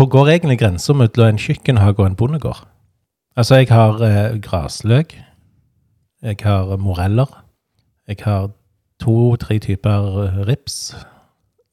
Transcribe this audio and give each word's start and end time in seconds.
Hvor 0.00 0.08
går 0.08 0.28
egentlig 0.28 0.58
grensa 0.58 0.94
mellom 0.96 1.28
en 1.28 1.38
kjøkkenhage 1.38 1.98
og 1.98 2.06
en 2.06 2.14
bondegård? 2.16 2.68
Altså, 3.36 3.54
jeg 3.54 3.66
har 3.68 3.98
eh, 4.00 4.40
grasløk. 4.40 5.12
Jeg 6.22 6.36
har 6.40 6.76
moreller. 6.76 7.44
Jeg 8.08 8.16
har 8.20 8.48
to-tre 9.00 9.58
typer 9.58 10.22
eh, 10.22 10.38
rips. 10.48 10.96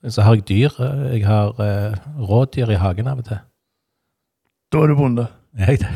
Så 0.09 0.21
har 0.21 0.33
jeg 0.33 0.49
dyr. 0.49 0.69
Jeg 1.13 1.25
har 1.25 1.47
eh, 1.47 1.95
rådyr 2.29 2.69
i 2.75 2.81
hagen 2.83 3.07
av 3.07 3.23
og 3.23 3.25
til. 3.31 3.39
Da 4.73 4.83
er 4.83 4.87
du 4.87 4.95
bonde. 4.95 5.27
Jeg 5.57 5.79
det? 5.79 5.95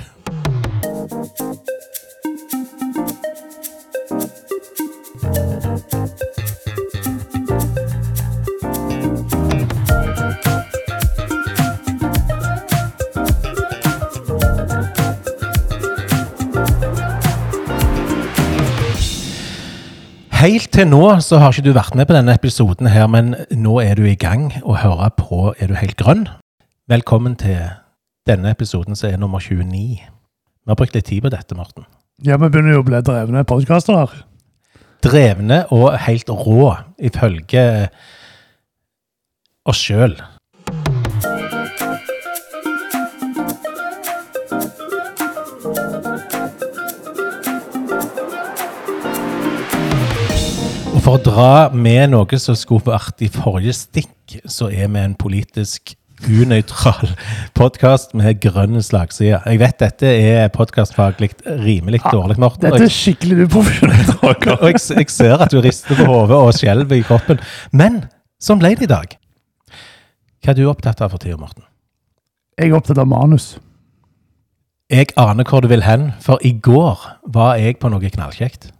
Helt 20.41 20.71
til 20.73 20.87
nå 20.89 21.03
så 21.21 21.37
har 21.37 21.53
ikke 21.53 21.67
du 21.67 21.75
vært 21.75 21.93
med 21.93 22.07
på 22.09 22.15
denne 22.15 22.33
episoden 22.33 22.87
her, 22.89 23.03
men 23.13 23.35
nå 23.53 23.75
er 23.77 23.99
du 23.99 24.07
i 24.09 24.15
gang 24.17 24.47
og 24.63 24.79
hører 24.81 25.11
på 25.13 25.51
Er 25.53 25.69
du 25.69 25.75
helt 25.77 25.99
grønn? 25.99 26.23
Velkommen 26.89 27.35
til 27.37 27.59
denne 28.25 28.49
episoden 28.49 28.97
som 28.97 29.11
er 29.11 29.19
nummer 29.21 29.37
29. 29.37 29.69
Vi 30.01 30.71
har 30.71 30.79
brukt 30.79 30.97
litt 30.97 31.05
tid 31.05 31.21
på 31.21 31.29
dette, 31.29 31.53
Morten. 31.53 31.85
Ja, 32.25 32.39
vi 32.41 32.49
begynner 32.49 32.73
jo 32.73 32.81
å 32.81 32.87
bli 32.87 33.03
drevne 33.05 33.45
podkastere. 33.45 34.23
Drevne 35.05 35.59
og 35.69 35.93
helt 36.07 36.33
rå, 36.33 36.71
ifølge 36.97 37.67
oss 39.69 39.85
sjøl. 39.85 40.17
For 51.11 51.19
å 51.19 51.23
dra 51.25 51.55
med 51.75 52.13
noe 52.13 52.37
som 52.39 52.55
skulle 52.55 52.85
vært 52.87 53.19
i 53.25 53.27
forrige 53.31 53.73
stikk, 53.75 54.37
så 54.47 54.69
er 54.71 54.87
vi 54.93 55.01
en 55.01 55.15
politisk 55.19 55.91
unøytral 56.23 57.09
podkast 57.59 58.13
med 58.15 58.39
grønn 58.39 58.79
slagside. 58.79 59.41
Jeg 59.43 59.59
vet 59.59 59.81
dette 59.81 60.07
er 60.07 60.53
podkastfaglig 60.55 61.33
rimelig 61.65 61.99
dårlig, 62.05 62.39
Morten. 62.39 62.69
Dette 62.69 62.87
er 62.87 62.95
skikkelig 62.95 63.49
uprofesjonelt. 63.49 64.13
Og 64.29 64.47
jeg, 64.69 64.79
jeg 65.01 65.11
ser 65.11 65.43
at 65.43 65.51
du 65.51 65.59
rister 65.65 65.99
på 65.99 66.07
hodet 66.07 66.39
og 66.39 66.53
skjelver 66.55 67.01
i 67.01 67.03
kroppen. 67.03 67.43
Men 67.75 68.05
sånn 68.39 68.61
ble 68.63 68.77
det 68.79 68.87
i 68.87 68.93
dag. 68.93 69.17
Hva 70.39 70.53
er 70.53 70.61
du 70.61 70.67
opptatt 70.71 71.03
av 71.03 71.11
for 71.11 71.19
tida, 71.19 71.35
Morten? 71.41 71.67
Jeg 72.55 72.71
er 72.71 72.79
opptatt 72.79 73.01
av 73.01 73.09
manus. 73.11 73.57
Jeg 74.87 75.11
aner 75.19 75.43
hvor 75.43 75.65
du 75.65 75.73
vil 75.73 75.83
hen, 75.83 76.13
for 76.23 76.39
i 76.39 76.55
går 76.55 77.03
var 77.35 77.57
jeg 77.59 77.81
på 77.83 77.91
noe 77.91 78.15
knallkjekt. 78.15 78.71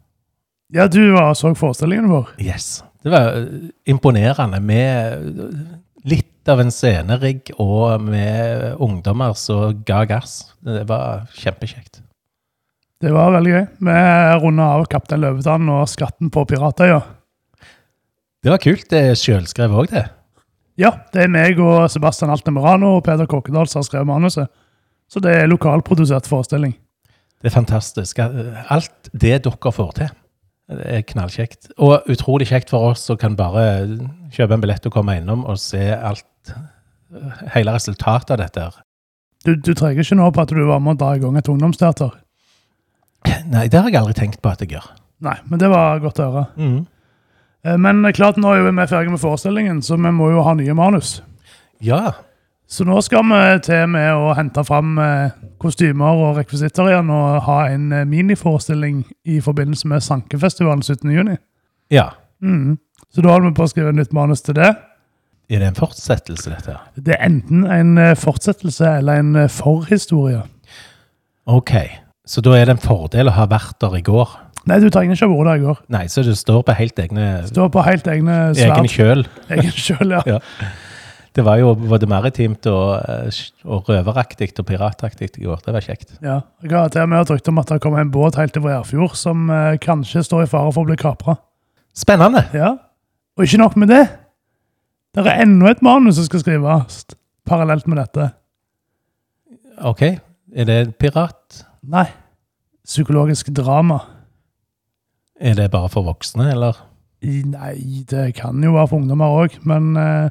Ja, 0.72 0.88
du 0.88 1.12
var- 1.14 1.34
så 1.36 1.52
forestillingen 1.56 2.10
vår. 2.10 2.30
Yes. 2.40 2.84
Det 3.04 3.10
var 3.12 3.34
eh, 3.38 3.70
imponerende 3.92 4.60
med 4.62 5.66
litt 6.06 6.48
av 6.50 6.60
en 6.64 6.72
scenerigg 6.72 7.52
og 7.60 8.02
med 8.02 8.76
ungdommer 8.82 9.34
som 9.38 9.84
ga 9.86 10.04
gass. 10.06 10.54
Det 10.64 10.86
var 10.90 11.28
kjempekjekt. 11.38 12.02
Det 13.02 13.12
var 13.14 13.32
veldig 13.34 13.52
gøy. 13.52 13.68
Vi 13.82 13.98
runda 14.44 14.64
av 14.78 14.86
Kaptein 14.90 15.22
Løvetann 15.22 15.70
og 15.74 15.88
Skatten 15.90 16.30
på 16.34 16.44
Piratøya. 16.50 17.02
Det 18.42 18.50
var 18.54 18.62
kult. 18.62 18.88
Det 18.90 19.02
er 19.12 19.18
sjølskrevet 19.18 19.78
òg, 19.78 19.90
det. 19.94 20.06
Ja, 20.82 20.92
det 21.14 21.24
er 21.26 21.28
meg 21.34 21.60
og 21.62 21.90
Sebastian 21.94 22.32
Altemirano 22.34 22.96
og 22.98 23.04
Peder 23.06 23.28
Kokkedal 23.30 23.68
som 23.70 23.82
har 23.82 23.90
skrevet 23.90 24.08
manuset. 24.10 24.48
Så 25.12 25.20
det 25.22 25.34
er 25.36 25.50
lokalprodusert 25.52 26.30
forestilling. 26.30 26.74
Det 27.42 27.50
er 27.52 27.56
fantastisk. 27.58 28.22
Alt 28.22 29.10
det 29.14 29.42
dere 29.46 29.72
får 29.76 29.92
til, 29.98 30.10
det 30.78 30.86
er 30.96 31.02
knallkjekt. 31.08 31.72
Og 31.82 32.08
utrolig 32.12 32.48
kjekt 32.50 32.70
for 32.74 32.92
oss 32.92 33.04
som 33.10 33.18
kan 33.20 33.36
bare 33.40 33.64
kjøpe 34.34 34.56
en 34.56 34.64
billett 34.64 34.86
og 34.88 34.94
komme 34.96 35.18
innom 35.20 35.44
og 35.50 35.60
se 35.62 35.82
alt, 35.96 36.54
hele 37.56 37.74
resultatet 37.76 38.32
av 38.36 38.42
dette. 38.44 38.62
her. 38.70 38.80
Du, 39.46 39.56
du 39.58 39.74
trenger 39.74 40.04
ikke 40.06 40.18
nå 40.20 40.30
på 40.32 40.44
at 40.46 40.54
du 40.54 40.62
var 40.68 40.80
med 40.84 40.96
å 40.96 41.00
dra 41.02 41.16
i 41.18 41.22
gang 41.24 41.38
et 41.40 41.50
ungdomsteater. 41.52 42.14
Nei, 43.52 43.68
det 43.70 43.80
har 43.82 43.90
jeg 43.92 44.00
aldri 44.02 44.16
tenkt 44.18 44.42
på 44.42 44.50
at 44.54 44.62
jeg 44.64 44.76
gjør. 44.76 44.88
Nei, 45.22 45.36
men 45.50 45.60
det 45.62 45.70
var 45.70 46.00
godt 46.02 46.22
å 46.22 46.28
høre. 46.30 46.46
Mm. 46.58 46.80
Eh, 47.66 47.78
Men 47.78 48.02
klart, 48.18 48.40
nå 48.42 48.54
er 48.56 48.64
vi 48.66 48.74
ferdige 48.88 49.14
med 49.14 49.22
forestillingen, 49.22 49.82
så 49.86 49.98
vi 50.00 50.12
må 50.16 50.32
jo 50.34 50.42
ha 50.46 50.54
nye 50.58 50.74
manus. 50.78 51.20
Ja. 51.82 52.14
Så 52.72 52.86
nå 52.88 53.02
skal 53.04 53.26
vi 53.28 53.40
til 53.68 53.90
med 53.92 54.14
å 54.16 54.32
hente 54.38 54.64
fram 54.64 54.94
eh, 55.04 55.34
kostymer 55.60 56.22
og 56.24 56.38
rekvisitter 56.40 56.88
igjen 56.88 57.10
og 57.12 57.42
ha 57.50 57.58
en 57.68 57.90
eh, 57.92 58.06
miniforestilling 58.08 59.02
i 59.28 59.42
forbindelse 59.44 59.90
med 59.92 60.06
Sankefestivalen 60.06 60.84
17. 60.86 61.12
juni. 61.12 61.38
ja. 61.92 62.10
Mm. 62.42 62.78
Så 63.12 63.22
da 63.22 63.34
holder 63.34 63.50
vi 63.52 63.58
på 63.58 63.66
å 63.68 63.70
skrive 63.70 63.92
nytt 63.94 64.14
manus 64.16 64.40
til 64.42 64.56
det. 64.56 64.70
Er 65.52 65.60
det 65.60 65.68
en 65.68 65.76
fortsettelse, 65.76 66.48
dette? 66.50 66.78
Det 66.96 67.12
er 67.18 67.26
enten 67.28 67.66
en 67.68 67.98
eh, 68.00 68.14
fortsettelse 68.18 68.88
eller 69.02 69.20
en 69.20 69.50
forhistorie. 69.52 70.40
Ok. 71.52 71.74
Så 72.26 72.42
da 72.42 72.56
er 72.56 72.70
det 72.70 72.78
en 72.78 72.82
fordel 72.82 73.28
å 73.28 73.36
ha 73.36 73.46
vært 73.52 73.76
der 73.84 73.98
i 74.00 74.02
går. 74.08 74.32
Nei, 74.70 74.78
du 74.80 74.88
trenger 74.94 75.18
ikke 75.20 75.28
ha 75.28 75.34
vært 75.36 75.50
der 75.52 75.60
i 75.60 75.66
går. 75.68 75.82
Nei, 75.92 76.06
så 76.14 76.24
du 76.24 76.32
står 76.40 76.64
på 76.70 76.78
helt 76.80 77.04
egne 77.04 77.28
Står 77.52 77.70
på 77.76 77.84
helt 77.84 78.08
egne 78.08 78.38
egen 78.54 78.88
sverd. 78.88 78.96
kjøl. 78.96 79.26
Egen 79.58 79.76
kjøl, 79.76 80.16
ja. 80.16 80.24
Ja. 80.38 80.40
Det 81.32 81.44
var 81.48 81.62
jo 81.62 81.72
både 81.80 82.08
maritimt 82.12 82.66
og, 82.68 83.06
eh, 83.08 83.38
og 83.64 83.88
røveraktig 83.88 84.50
og 84.60 84.66
pirataktig 84.68 85.30
i 85.40 85.46
går. 85.46 85.62
Det 85.66 85.74
var 85.74 85.86
kjekt. 85.86 86.18
ja. 86.22 86.42
Jeg 86.64 86.72
har 86.76 86.90
til 86.92 87.02
og 87.06 87.10
med 87.10 87.32
hørt 87.32 87.48
om 87.48 87.62
at 87.62 87.70
det 87.72 87.82
kommer 87.82 88.02
en 88.02 88.12
båt 88.12 88.36
helt 88.36 88.54
til 88.54 88.64
Værfjord 88.66 89.16
som 89.16 89.50
eh, 89.50 89.78
kanskje 89.80 90.24
står 90.28 90.44
i 90.44 90.52
fare 90.52 90.74
for 90.74 90.84
å 90.84 90.90
bli 90.90 90.98
kapra. 91.00 91.38
Spennende! 91.96 92.44
Ja. 92.54 92.76
Og 93.38 93.48
ikke 93.48 93.62
nok 93.64 93.78
med 93.80 93.88
det. 93.88 94.04
Det 95.16 95.24
er 95.28 95.44
enda 95.44 95.72
et 95.72 95.82
manus 95.82 96.16
som 96.20 96.28
skal 96.28 96.44
skrives 96.44 97.06
parallelt 97.48 97.88
med 97.88 98.00
dette. 98.00 98.32
Ok. 99.88 100.02
Er 100.52 100.68
det 100.68 100.98
pirat? 101.00 101.64
Nei. 101.84 102.10
Psykologisk 102.86 103.54
drama. 103.56 104.02
Er 105.40 105.56
det 105.56 105.72
bare 105.72 105.90
for 105.90 106.04
voksne, 106.06 106.52
eller? 106.52 106.78
Nei, 107.24 108.04
det 108.10 108.34
kan 108.36 108.62
jo 108.64 108.76
være 108.76 108.90
for 108.90 109.00
ungdommer 109.00 109.32
òg, 109.44 109.58
men 109.68 109.96
eh, 109.98 110.30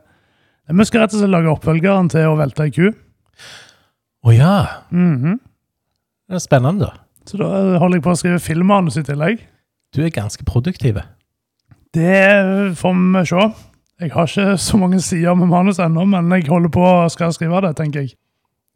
vi 0.79 0.87
skal 0.87 1.05
rett 1.05 1.15
og 1.15 1.23
slett 1.23 1.33
lage 1.33 1.51
oppfølgeren 1.51 2.11
til 2.13 2.29
Å 2.31 2.37
velte 2.39 2.67
ei 2.67 2.75
ku. 2.75 2.91
Å 4.27 4.35
ja! 4.37 4.57
Mhm. 4.93 5.39
Det 6.31 6.39
er 6.39 6.45
spennende. 6.45 6.91
Så 7.27 7.41
da 7.41 7.79
holder 7.83 7.99
jeg 7.99 8.05
på 8.05 8.13
å 8.13 8.19
skrive 8.19 8.43
filmmanus 8.43 9.01
i 9.01 9.03
tillegg. 9.07 9.43
Du 9.95 10.03
er 10.05 10.13
ganske 10.15 10.45
produktiv. 10.47 11.01
Det 11.91 12.77
får 12.79 12.95
vi 12.95 13.25
se. 13.27 13.49
Jeg 14.01 14.13
har 14.15 14.29
ikke 14.31 14.57
så 14.63 14.79
mange 14.81 15.01
sider 15.05 15.35
med 15.37 15.51
manus 15.51 15.81
ennå, 15.83 16.07
men 16.09 16.31
jeg 16.33 16.47
holder 16.49 16.71
på 16.73 16.85
å 16.87 17.09
skal 17.13 17.35
skrive 17.35 17.61
det, 17.67 17.75
tenker 17.77 18.05
jeg. 18.07 18.15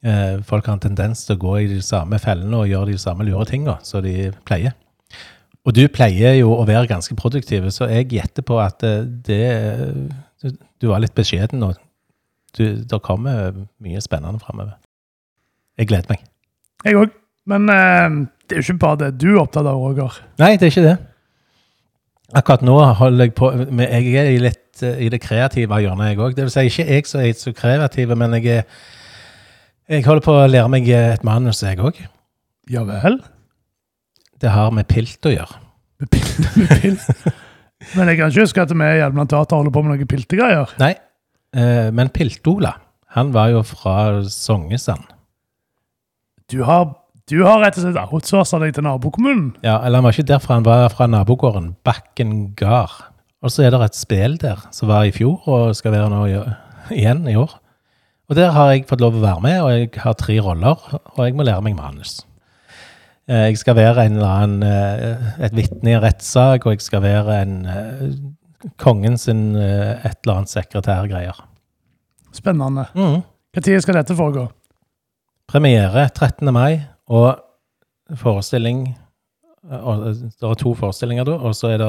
Eh, 0.05 0.41
folk 0.45 0.67
har 0.67 0.77
en 0.77 0.83
tendens 0.83 1.23
til 1.25 1.39
å 1.39 1.43
gå 1.47 1.55
i 1.63 1.69
de 1.71 1.79
samme 1.81 2.19
fellene 2.21 2.59
og 2.59 2.69
gjøre 2.69 2.93
de 2.93 3.01
samme 3.01 3.25
lure 3.25 3.47
tinga 3.49 3.79
som 3.87 4.03
de 4.05 4.33
pleier. 4.45 4.75
Og 5.65 5.73
du 5.73 5.87
pleier 5.89 6.37
jo 6.37 6.51
å 6.53 6.67
være 6.69 6.91
ganske 6.91 7.17
produktiv, 7.17 7.71
så 7.73 7.89
jeg 7.89 8.11
gjetter 8.13 8.45
på 8.45 8.59
at 8.61 8.85
eh, 8.85 9.07
det 9.07 9.47
Du, 10.45 10.53
du 10.83 10.91
var 10.91 11.01
litt 11.01 11.15
beskjeden 11.17 11.63
nå. 11.63 11.73
Det 12.55 13.01
kommer 13.03 13.55
mye 13.83 14.03
spennende 14.05 14.43
framover. 14.43 14.77
Jeg 15.81 15.91
gleder 15.91 16.13
meg. 16.13 16.27
Jeg 16.85 17.01
òg. 17.01 17.15
Men 17.51 17.69
eh, 17.69 18.21
det 18.49 18.57
er 18.57 18.63
jo 18.63 18.73
ikke 18.73 18.81
bare 18.81 19.01
det 19.03 19.11
du 19.21 19.35
er 19.35 19.43
opptatt 19.43 19.67
av, 19.69 19.77
Roger. 19.81 20.17
Nei, 20.41 20.55
det 20.57 20.69
er 20.69 20.73
ikke 20.73 20.87
det. 20.87 20.95
Akkurat 22.35 22.65
nå 22.65 22.77
holder 22.99 23.29
jeg 23.29 23.35
på 23.37 23.51
med, 23.69 23.91
Jeg 23.93 24.15
er 24.17 24.31
litt 24.41 24.85
eh, 24.85 25.03
i 25.05 25.11
det 25.13 25.21
kreative 25.21 25.81
hjørnet, 25.83 26.13
jeg 26.13 26.21
òg. 26.21 26.37
Det 26.37 26.47
vil 26.47 26.55
si 26.55 26.67
ikke 26.71 26.87
jeg 26.89 27.09
som 27.11 27.25
er 27.25 27.37
så 27.39 27.53
kreativ, 27.57 28.15
men 28.17 28.39
jeg, 28.39 28.63
er, 28.63 28.89
jeg 29.93 30.07
holder 30.07 30.25
på 30.25 30.37
å 30.39 30.49
lære 30.49 30.73
meg 30.73 30.89
et 30.89 31.27
manus, 31.27 31.63
jeg 31.65 31.81
òg. 31.85 32.01
Ja 32.73 32.87
vel? 32.89 33.21
Det 34.41 34.53
har 34.53 34.73
med 34.73 34.89
pilt 34.89 35.29
å 35.29 35.35
gjøre. 35.35 35.61
Med 36.01 36.13
pilt? 36.17 36.41
med 36.61 36.73
pil. 36.81 36.97
Men 37.95 38.11
jeg 38.11 38.19
kan 38.19 38.33
ikke 38.33 38.45
huske 38.47 38.65
at 38.65 38.73
vi 38.73 38.87
i 38.87 38.99
Hjelmeland 39.01 39.31
Teater 39.33 39.61
holder 39.61 39.75
på 39.75 39.83
med 39.85 39.95
noen 39.95 40.11
piltegreier. 40.11 40.75
Nei, 40.81 40.93
eh, 41.57 41.89
men 41.95 42.11
Pilt-Ola, 42.15 42.75
han 43.17 43.33
var 43.35 43.51
jo 43.53 43.65
fra 43.67 43.97
Songesand. 44.31 45.11
Du 46.53 46.63
har, 46.69 46.93
du 47.31 47.39
har 47.45 47.61
rett 47.63 47.79
og 47.81 47.87
slett 47.87 48.01
outsourca 48.05 48.61
deg 48.63 48.77
til 48.77 48.87
nabokommunen. 48.87 49.55
Ja, 49.65 49.79
eller 49.81 50.01
han 50.01 50.07
var 50.07 50.17
ikke 50.17 50.31
derfra, 50.33 50.59
han 50.61 50.67
var 50.67 50.89
fra 50.93 51.09
nabogården 51.11 51.75
Bakken 51.87 52.55
gard. 52.59 52.97
Og 53.45 53.53
så 53.53 53.67
er 53.67 53.75
det 53.75 53.83
et 53.85 53.99
spill 53.99 54.39
der 54.41 54.63
som 54.73 54.89
var 54.89 55.05
i 55.05 55.13
fjor, 55.13 55.43
og 55.45 55.77
skal 55.77 55.93
være 55.93 56.09
nå 56.13 56.23
i, 56.31 56.39
igjen 56.97 57.27
i 57.29 57.37
år. 57.37 57.59
Og 58.31 58.39
der 58.39 58.55
har 58.57 58.71
jeg 58.73 58.87
fått 58.89 59.03
lov 59.05 59.19
å 59.19 59.25
være 59.25 59.45
med, 59.45 59.59
og 59.61 59.73
jeg 59.75 59.91
har 60.01 60.17
tre 60.17 60.39
roller, 60.41 60.81
og 60.97 61.21
jeg 61.21 61.37
må 61.37 61.45
lære 61.45 61.65
meg 61.67 61.77
manus. 61.77 62.23
Eh, 63.29 63.47
Jeg 63.49 63.59
skal 63.59 63.77
være 63.77 64.07
en 64.07 64.19
eller 64.19 64.29
annen, 64.29 64.63
eh, 64.63 65.45
et 65.47 65.55
vitne 65.57 65.91
i 65.91 65.95
en 65.97 66.03
rettssak, 66.03 66.67
og 66.67 66.73
jeg 66.75 66.81
skal 66.85 67.03
være 67.03 67.43
en 67.43 67.55
eh, 67.67 68.11
kongen 68.81 69.19
sin 69.19 69.55
et 69.57 70.17
eller 70.25 70.35
annet 70.35 70.53
sekretærgreier. 70.53 71.41
Spennende. 72.33 72.87
Mm. 72.95 73.23
Når 73.55 73.81
skal 73.81 73.95
dette 73.95 74.17
foregå? 74.17 74.49
Premiere 75.49 76.09
13. 76.09 76.53
mai, 76.53 76.81
og 77.09 77.39
forestilling 78.17 78.97
og 79.65 80.05
Det 80.13 80.45
er 80.45 80.55
to 80.61 80.75
forestillinger 80.75 81.25
da, 81.25 81.39
og 81.41 81.55
så 81.57 81.71
er 81.73 81.79
det 81.79 81.87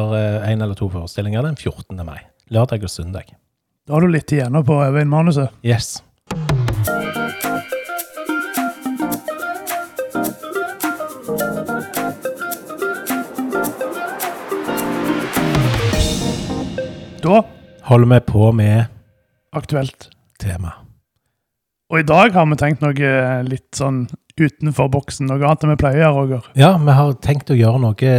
én 0.47 0.61
eller 0.63 0.75
to 0.75 0.87
forestillinger 0.89 1.41
den 1.43 1.57
14. 1.57 2.05
mai. 2.05 2.19
Lørdag 2.49 2.83
og 2.83 2.89
søndag. 2.89 3.35
Da 3.87 3.93
har 3.93 4.01
du 4.01 4.07
litt 4.07 4.31
igjen 4.31 4.55
på 4.63 4.77
å 4.77 4.85
øve 4.87 5.01
inn 5.01 5.09
manuset. 5.11 5.49
Yes. 5.63 6.01
Holder 17.85 18.09
vi 18.13 18.19
på 18.31 18.51
med 18.51 18.85
aktuelt. 19.53 20.09
tema. 20.41 20.71
Og 21.93 21.99
i 21.99 22.05
dag 22.07 22.33
har 22.33 22.47
vi 22.49 22.55
tenkt 22.57 22.81
noe 22.81 23.09
litt 23.45 23.77
sånn 23.77 24.07
utenfor 24.35 24.89
boksen, 24.91 25.29
noe 25.29 25.45
annet 25.45 25.63
enn 25.63 25.71
vi 25.71 25.79
pleier 25.79 26.11
Roger. 26.11 26.47
Ja, 26.57 26.73
vi 26.81 26.95
har 26.97 27.13
tenkt 27.23 27.53
å 27.53 27.57
gjøre 27.57 27.79
noe 27.83 28.15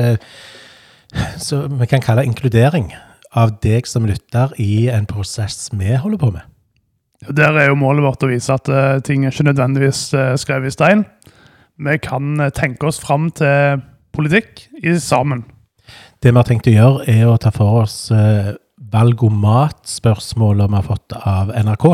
som 1.43 1.81
vi 1.81 1.89
kan 1.91 2.05
kalle 2.05 2.25
inkludering 2.25 2.93
av 3.37 3.57
deg 3.65 3.89
som 3.91 4.07
lytter 4.09 4.55
i 4.63 4.87
en 4.93 5.09
prosess 5.11 5.69
vi 5.75 5.97
holder 5.99 6.23
på 6.23 6.31
med. 6.39 6.47
Der 7.37 7.59
er 7.59 7.71
jo 7.71 7.79
målet 7.81 8.05
vårt 8.05 8.23
å 8.23 8.31
vise 8.31 8.55
at 8.55 8.69
uh, 8.71 9.01
ting 9.05 9.25
er 9.25 9.35
ikke 9.35 9.49
nødvendigvis 9.49 10.03
uh, 10.15 10.35
skrevet 10.39 10.71
i 10.71 10.77
stein. 10.77 11.05
Vi 11.77 11.97
kan 12.01 12.37
uh, 12.39 12.53
tenke 12.55 12.87
oss 12.89 13.01
fram 13.03 13.33
til 13.35 13.83
politikk 14.15 14.69
i 14.79 14.95
sammen. 15.03 15.43
Det 16.23 16.31
vi 16.31 16.39
har 16.39 16.49
tenkt 16.49 16.71
å 16.71 16.77
gjøre, 16.77 17.09
er 17.11 17.27
å 17.29 17.37
ta 17.41 17.51
for 17.55 17.83
oss 17.83 17.99
uh, 18.96 19.00
valgomatspørsmålet 19.00 20.72
vi 20.72 20.78
har 20.78 20.87
fått 20.87 21.16
av 21.20 21.52
NRK. 21.52 21.87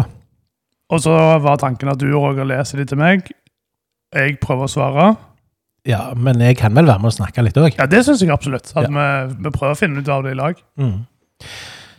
Og 0.93 1.01
så 1.01 1.19
var 1.43 1.61
tanken 1.61 1.91
at 1.93 2.01
du 2.01 2.11
Roger 2.13 2.47
leser 2.49 2.83
de 2.83 2.87
til 2.89 3.01
meg. 3.01 3.29
Jeg 4.13 4.39
prøver 4.43 4.69
å 4.69 4.73
svare. 4.73 5.13
Ja, 5.89 6.13
men 6.15 6.41
jeg 6.45 6.59
kan 6.61 6.75
vel 6.77 6.87
være 6.87 7.03
med 7.03 7.11
og 7.11 7.17
snakke 7.17 7.43
litt 7.43 7.59
òg. 7.59 7.73
Ja, 7.79 7.89
det 7.91 8.05
syns 8.07 8.23
jeg 8.23 8.31
absolutt. 8.31 8.71
At 8.77 8.87
vi, 8.87 9.07
vi, 9.39 9.51
prøver 9.51 9.73
å 9.75 9.79
finne 9.79 10.03
ut 10.03 10.11
av 10.13 10.23
det 10.27 10.35
i 10.35 10.39
lag. 10.39 10.61
Mm. 10.79 11.01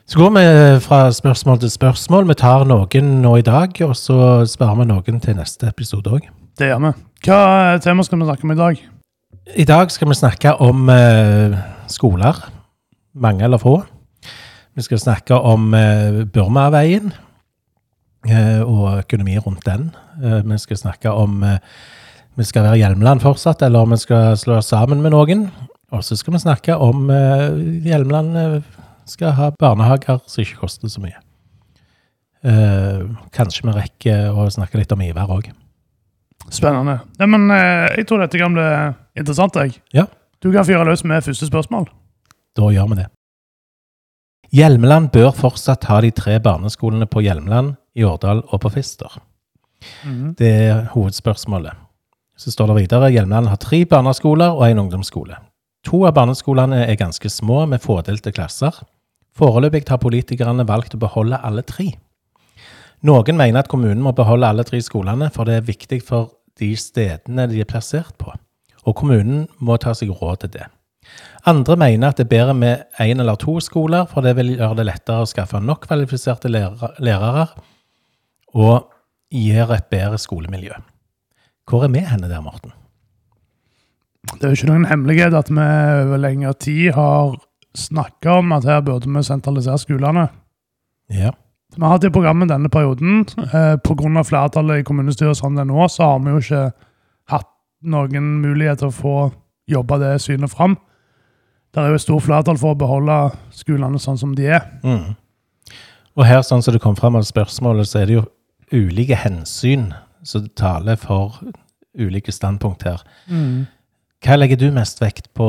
Så 0.07 0.19
går 0.19 0.31
vi 0.38 0.45
fra 0.85 1.07
spørsmål 1.15 1.59
til 1.63 1.71
spørsmål. 1.73 2.29
Vi 2.29 2.38
tar 2.39 2.67
noen 2.69 3.11
nå 3.23 3.35
i 3.41 3.45
dag, 3.45 3.75
og 3.83 3.95
så 3.97 4.45
sparer 4.47 4.83
vi 4.83 4.88
noen 4.91 5.19
til 5.23 5.38
neste 5.39 5.67
episode 5.71 6.15
òg. 6.15 6.29
Det 6.59 6.69
gjør 6.69 6.83
vi. 6.85 6.94
Hva 7.25 7.39
tema 7.83 8.05
skal 8.05 8.21
vi 8.21 8.29
snakke 8.29 8.47
om 8.47 8.53
i 8.53 8.59
dag? 8.59 8.83
I 9.57 9.65
dag 9.67 9.91
skal 9.91 10.11
vi 10.11 10.19
snakke 10.19 10.55
om 10.63 10.88
eh, 10.94 11.57
skoler. 11.91 12.39
Mange 13.19 13.44
eller 13.47 13.59
få. 13.59 13.81
Vi 14.74 14.81
skal 14.81 14.98
snakke 14.98 15.38
om 15.38 15.74
eh, 15.78 16.24
Burmaveien 16.34 17.12
eh, 18.25 18.62
og 18.66 19.04
økonomi 19.04 19.36
rundt 19.38 19.68
den. 19.68 19.92
Eh, 20.18 20.40
vi 20.50 20.58
skal 20.58 20.80
snakke 20.80 21.14
om 21.14 21.44
vi 22.34 22.46
skal 22.50 22.66
være 22.66 22.80
Hjelmeland 22.81 23.22
fortsatt, 23.22 23.62
eller 23.62 23.86
om 23.86 23.94
vi 23.94 24.00
skal 24.02 24.34
slå 24.42 24.58
oss 24.58 24.72
sammen 24.74 25.04
med 25.06 25.14
noen. 25.14 25.46
Og 25.94 26.02
så 26.02 26.18
skal 26.18 26.34
vi 26.34 26.42
snakke 26.42 26.74
om 26.81 27.06
Hjelmeland 27.86 28.64
skal 29.06 29.36
ha 29.38 29.52
barnehager 29.62 30.24
som 30.25 30.42
ikke 30.42 30.64
koster 30.64 30.90
så 30.90 31.04
mye. 31.04 31.20
Eh, 32.42 33.06
kanskje 33.38 33.70
vi 33.70 33.78
rekker 33.78 34.34
å 34.34 34.50
snakke 34.50 34.81
litt 34.81 34.98
om 34.98 35.06
Ivar 35.06 35.30
òg. 35.38 35.54
Spennende. 36.50 37.04
Ja, 37.22 37.30
men 37.30 37.46
jeg 37.54 38.10
tror 38.10 38.25
dette 38.25 38.42
kan 38.42 38.58
bli 38.58 38.70
interessant. 39.22 39.54
jeg. 39.62 39.78
Ja. 39.94 40.10
Du 40.42 40.50
kan 40.52 40.66
fyre 40.66 40.81
løs 40.90 41.06
med 41.06 41.22
første 41.22 41.46
spørsmål. 41.46 41.92
Da 42.58 42.74
gjør 42.74 42.90
vi 42.90 43.04
det. 43.04 43.12
Hjelmeland 44.53 45.09
bør 45.09 45.31
fortsatt 45.33 45.88
ha 45.89 45.95
de 46.05 46.11
tre 46.13 46.35
barneskolene 46.38 47.07
på 47.09 47.23
Hjelmeland, 47.25 47.73
i 47.97 48.03
Årdal 48.05 48.44
og 48.53 48.59
på 48.61 48.69
Fister. 48.73 49.15
Mm. 50.05 50.35
Det 50.38 50.50
er 50.50 50.83
hovedspørsmålet. 50.94 51.73
Så 52.38 52.53
står 52.53 52.69
det 52.69 52.83
videre 52.83 53.09
Hjelmeland 53.09 53.50
har 53.50 53.57
tre 53.61 53.83
barneskoler 53.89 54.53
og 54.53 54.67
en 54.67 54.83
ungdomsskole. 54.85 55.39
To 55.89 56.03
av 56.05 56.13
barneskolene 56.13 56.83
er 56.85 57.00
ganske 57.01 57.29
små, 57.29 57.65
med 57.65 57.81
fådelte 57.81 58.31
klasser. 58.31 58.77
Foreløpig 59.33 59.88
har 59.89 60.01
politikerne 60.01 60.67
valgt 60.69 60.94
å 60.94 61.01
beholde 61.01 61.41
alle 61.41 61.65
tre. 61.65 61.89
Noen 63.01 63.38
mener 63.38 63.63
at 63.63 63.71
kommunen 63.73 64.05
må 64.05 64.13
beholde 64.13 64.47
alle 64.47 64.63
tre 64.69 64.79
skolene, 64.85 65.31
for 65.33 65.50
det 65.50 65.57
er 65.57 65.67
viktig 65.67 66.03
for 66.05 66.29
de 66.61 66.75
stedene 66.77 67.50
de 67.50 67.65
er 67.65 67.67
plassert 67.67 68.13
på, 68.21 68.29
og 68.85 68.95
kommunen 68.95 69.47
må 69.57 69.81
ta 69.81 69.97
seg 69.97 70.13
råd 70.13 70.45
til 70.45 70.53
det. 70.59 70.69
Andre 71.50 71.75
mener 71.79 72.11
at 72.11 72.19
det 72.19 72.27
er 72.27 72.31
bedre 72.31 72.53
med 72.55 72.83
én 73.03 73.19
eller 73.19 73.35
to 73.39 73.57
skoler, 73.63 74.05
for 74.09 74.25
det 74.25 74.35
vil 74.38 74.53
gjøre 74.55 74.77
det 74.79 74.88
lettere 74.88 75.23
å 75.23 75.29
skaffe 75.29 75.59
nok 75.59 75.88
kvalifiserte 75.88 76.51
lærere, 76.51 77.47
og 78.53 78.89
gir 79.33 79.73
et 79.73 79.89
bedre 79.91 80.19
skolemiljø. 80.21 80.77
Hvor 81.69 81.85
er 81.85 81.94
vi 81.94 82.03
henne 82.05 82.29
der, 82.29 82.41
Morten? 82.44 82.73
Det 84.33 84.45
er 84.45 84.53
jo 84.53 84.59
ikke 84.59 84.71
noen 84.71 84.88
hemmelighet 84.88 85.35
at 85.35 85.50
vi 85.51 85.63
over 85.63 86.21
lengre 86.21 86.53
tid 86.63 86.94
har 86.95 87.35
snakka 87.75 88.39
om 88.39 88.53
at 88.55 88.67
her 88.67 88.83
burde 88.85 89.09
vi 89.09 89.23
sentralisere 89.25 89.81
skolene. 89.81 90.27
Ja. 91.11 91.33
Vi 91.75 91.81
har 91.81 91.95
hatt 91.95 92.05
i 92.05 92.13
programmet 92.13 92.51
denne 92.51 92.69
perioden. 92.69 93.25
Eh, 93.44 93.75
Pga. 93.81 94.23
flertallet 94.23 94.79
i 94.79 94.85
kommunestyret 94.88 95.39
sånn 95.39 95.57
det 95.57 95.65
er 95.65 95.71
nå, 95.71 95.88
så 95.89 96.13
har 96.13 96.19
vi 96.21 96.31
jo 96.35 96.41
ikke 96.44 96.63
hatt 97.33 97.50
noen 97.81 98.41
mulighet 98.44 98.79
til 98.79 98.91
å 98.91 98.95
få 98.95 99.15
jobba 99.69 99.97
det 100.00 100.21
synet 100.21 100.51
fram. 100.53 100.77
Det 101.74 101.81
er 101.81 101.90
jo 101.90 101.98
et 101.98 102.04
stort 102.04 102.24
flertall 102.28 102.58
for 102.62 102.75
å 102.75 102.78
beholde 102.78 103.18
skolene 103.56 104.00
sånn 104.02 104.20
som 104.22 104.34
de 104.38 104.46
er. 104.54 104.66
Mm. 104.86 105.16
Og 106.14 106.25
her, 106.30 106.44
sånn 106.46 106.62
som 106.62 106.75
det 106.75 106.81
kom 106.84 106.96
fram 107.00 107.16
av 107.18 107.25
spørsmålet, 107.25 107.88
så 107.90 108.04
er 108.04 108.10
det 108.12 108.18
jo 108.20 108.25
ulike 108.74 109.18
hensyn 109.18 109.88
som 110.25 110.46
taler 110.58 111.00
for 111.02 111.40
ulike 111.98 112.31
standpunkt 112.34 112.86
her. 112.86 113.02
Hva 114.24 114.38
legger 114.38 114.60
du 114.62 114.68
mest 114.75 115.02
vekt 115.02 115.31
på? 115.36 115.48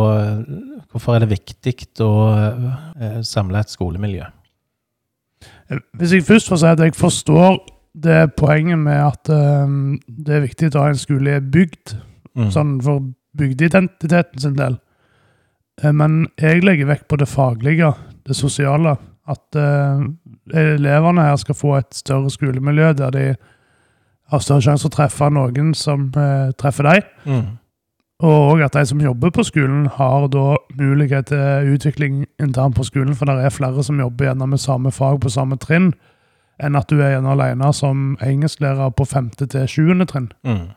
Hvorfor 0.90 1.14
er 1.18 1.24
det 1.26 1.34
viktig 1.36 1.74
å 2.02 2.10
eh, 2.32 3.20
samle 3.26 3.60
et 3.60 3.70
skolemiljø? 3.72 4.24
Hvis 5.98 6.16
jeg 6.16 6.24
først 6.26 6.48
får 6.50 6.60
si 6.60 6.66
at 6.72 6.82
jeg 6.84 6.96
forstår 6.96 7.60
det 8.04 8.18
poenget 8.40 8.80
med 8.80 8.98
at 8.98 9.30
eh, 9.32 9.76
det 10.08 10.34
er 10.38 10.44
viktig 10.48 10.72
å 10.72 10.86
ha 10.86 10.88
en 10.94 11.00
skole 11.04 11.36
i 11.38 11.44
bygd, 11.44 11.98
Mm. 12.34 12.48
sånn 12.50 12.70
for 12.82 12.98
bygdeidentiteten 13.38 14.40
sin 14.42 14.56
del. 14.58 14.74
Eh, 15.82 15.92
Men 15.92 16.28
jeg 16.40 16.64
legger 16.64 16.90
vekt 16.90 17.08
på 17.08 17.18
det 17.20 17.28
faglige, 17.28 17.92
det 18.26 18.36
sosiale. 18.36 18.96
At 19.28 19.56
eh, 19.56 20.04
elevene 20.52 21.24
her 21.30 21.36
skal 21.40 21.56
få 21.56 21.76
et 21.78 21.94
større 21.96 22.30
skolemiljø 22.30 22.92
der 22.92 23.10
de 23.10 23.26
har 24.32 24.40
større 24.40 24.64
sjanse 24.64 24.88
å 24.88 24.92
treffe 24.92 25.28
noen 25.32 25.74
som 25.76 26.10
eh, 26.16 26.52
treffer 26.60 26.88
dem. 26.88 27.12
Mm. 27.24 27.52
Og 28.24 28.62
at 28.62 28.76
de 28.76 28.84
som 28.86 29.00
jobber 29.00 29.32
på 29.34 29.42
skolen, 29.44 29.86
har 29.86 30.28
da 30.32 30.54
mulighet 30.78 31.28
til 31.32 31.74
utvikling 31.74 32.24
internt 32.40 32.76
på 32.78 32.86
skolen, 32.86 33.14
for 33.14 33.28
det 33.28 33.42
er 33.42 33.52
flere 33.52 33.82
som 33.84 33.98
jobber 34.00 34.30
gjennom 34.30 34.54
med 34.54 34.62
samme 34.62 34.92
fag 34.94 35.18
på 35.20 35.32
samme 35.34 35.58
trinn, 35.60 35.90
enn 36.62 36.78
at 36.78 36.88
du 36.88 37.00
er 37.00 37.10
igjen 37.10 37.26
alene 37.26 37.72
som 37.74 38.14
engelsklærer 38.22 38.94
på 38.94 39.04
femte 39.10 39.48
til 39.50 39.66
sjuende 39.68 40.06
trinn. 40.06 40.30
Mm. 40.46 40.70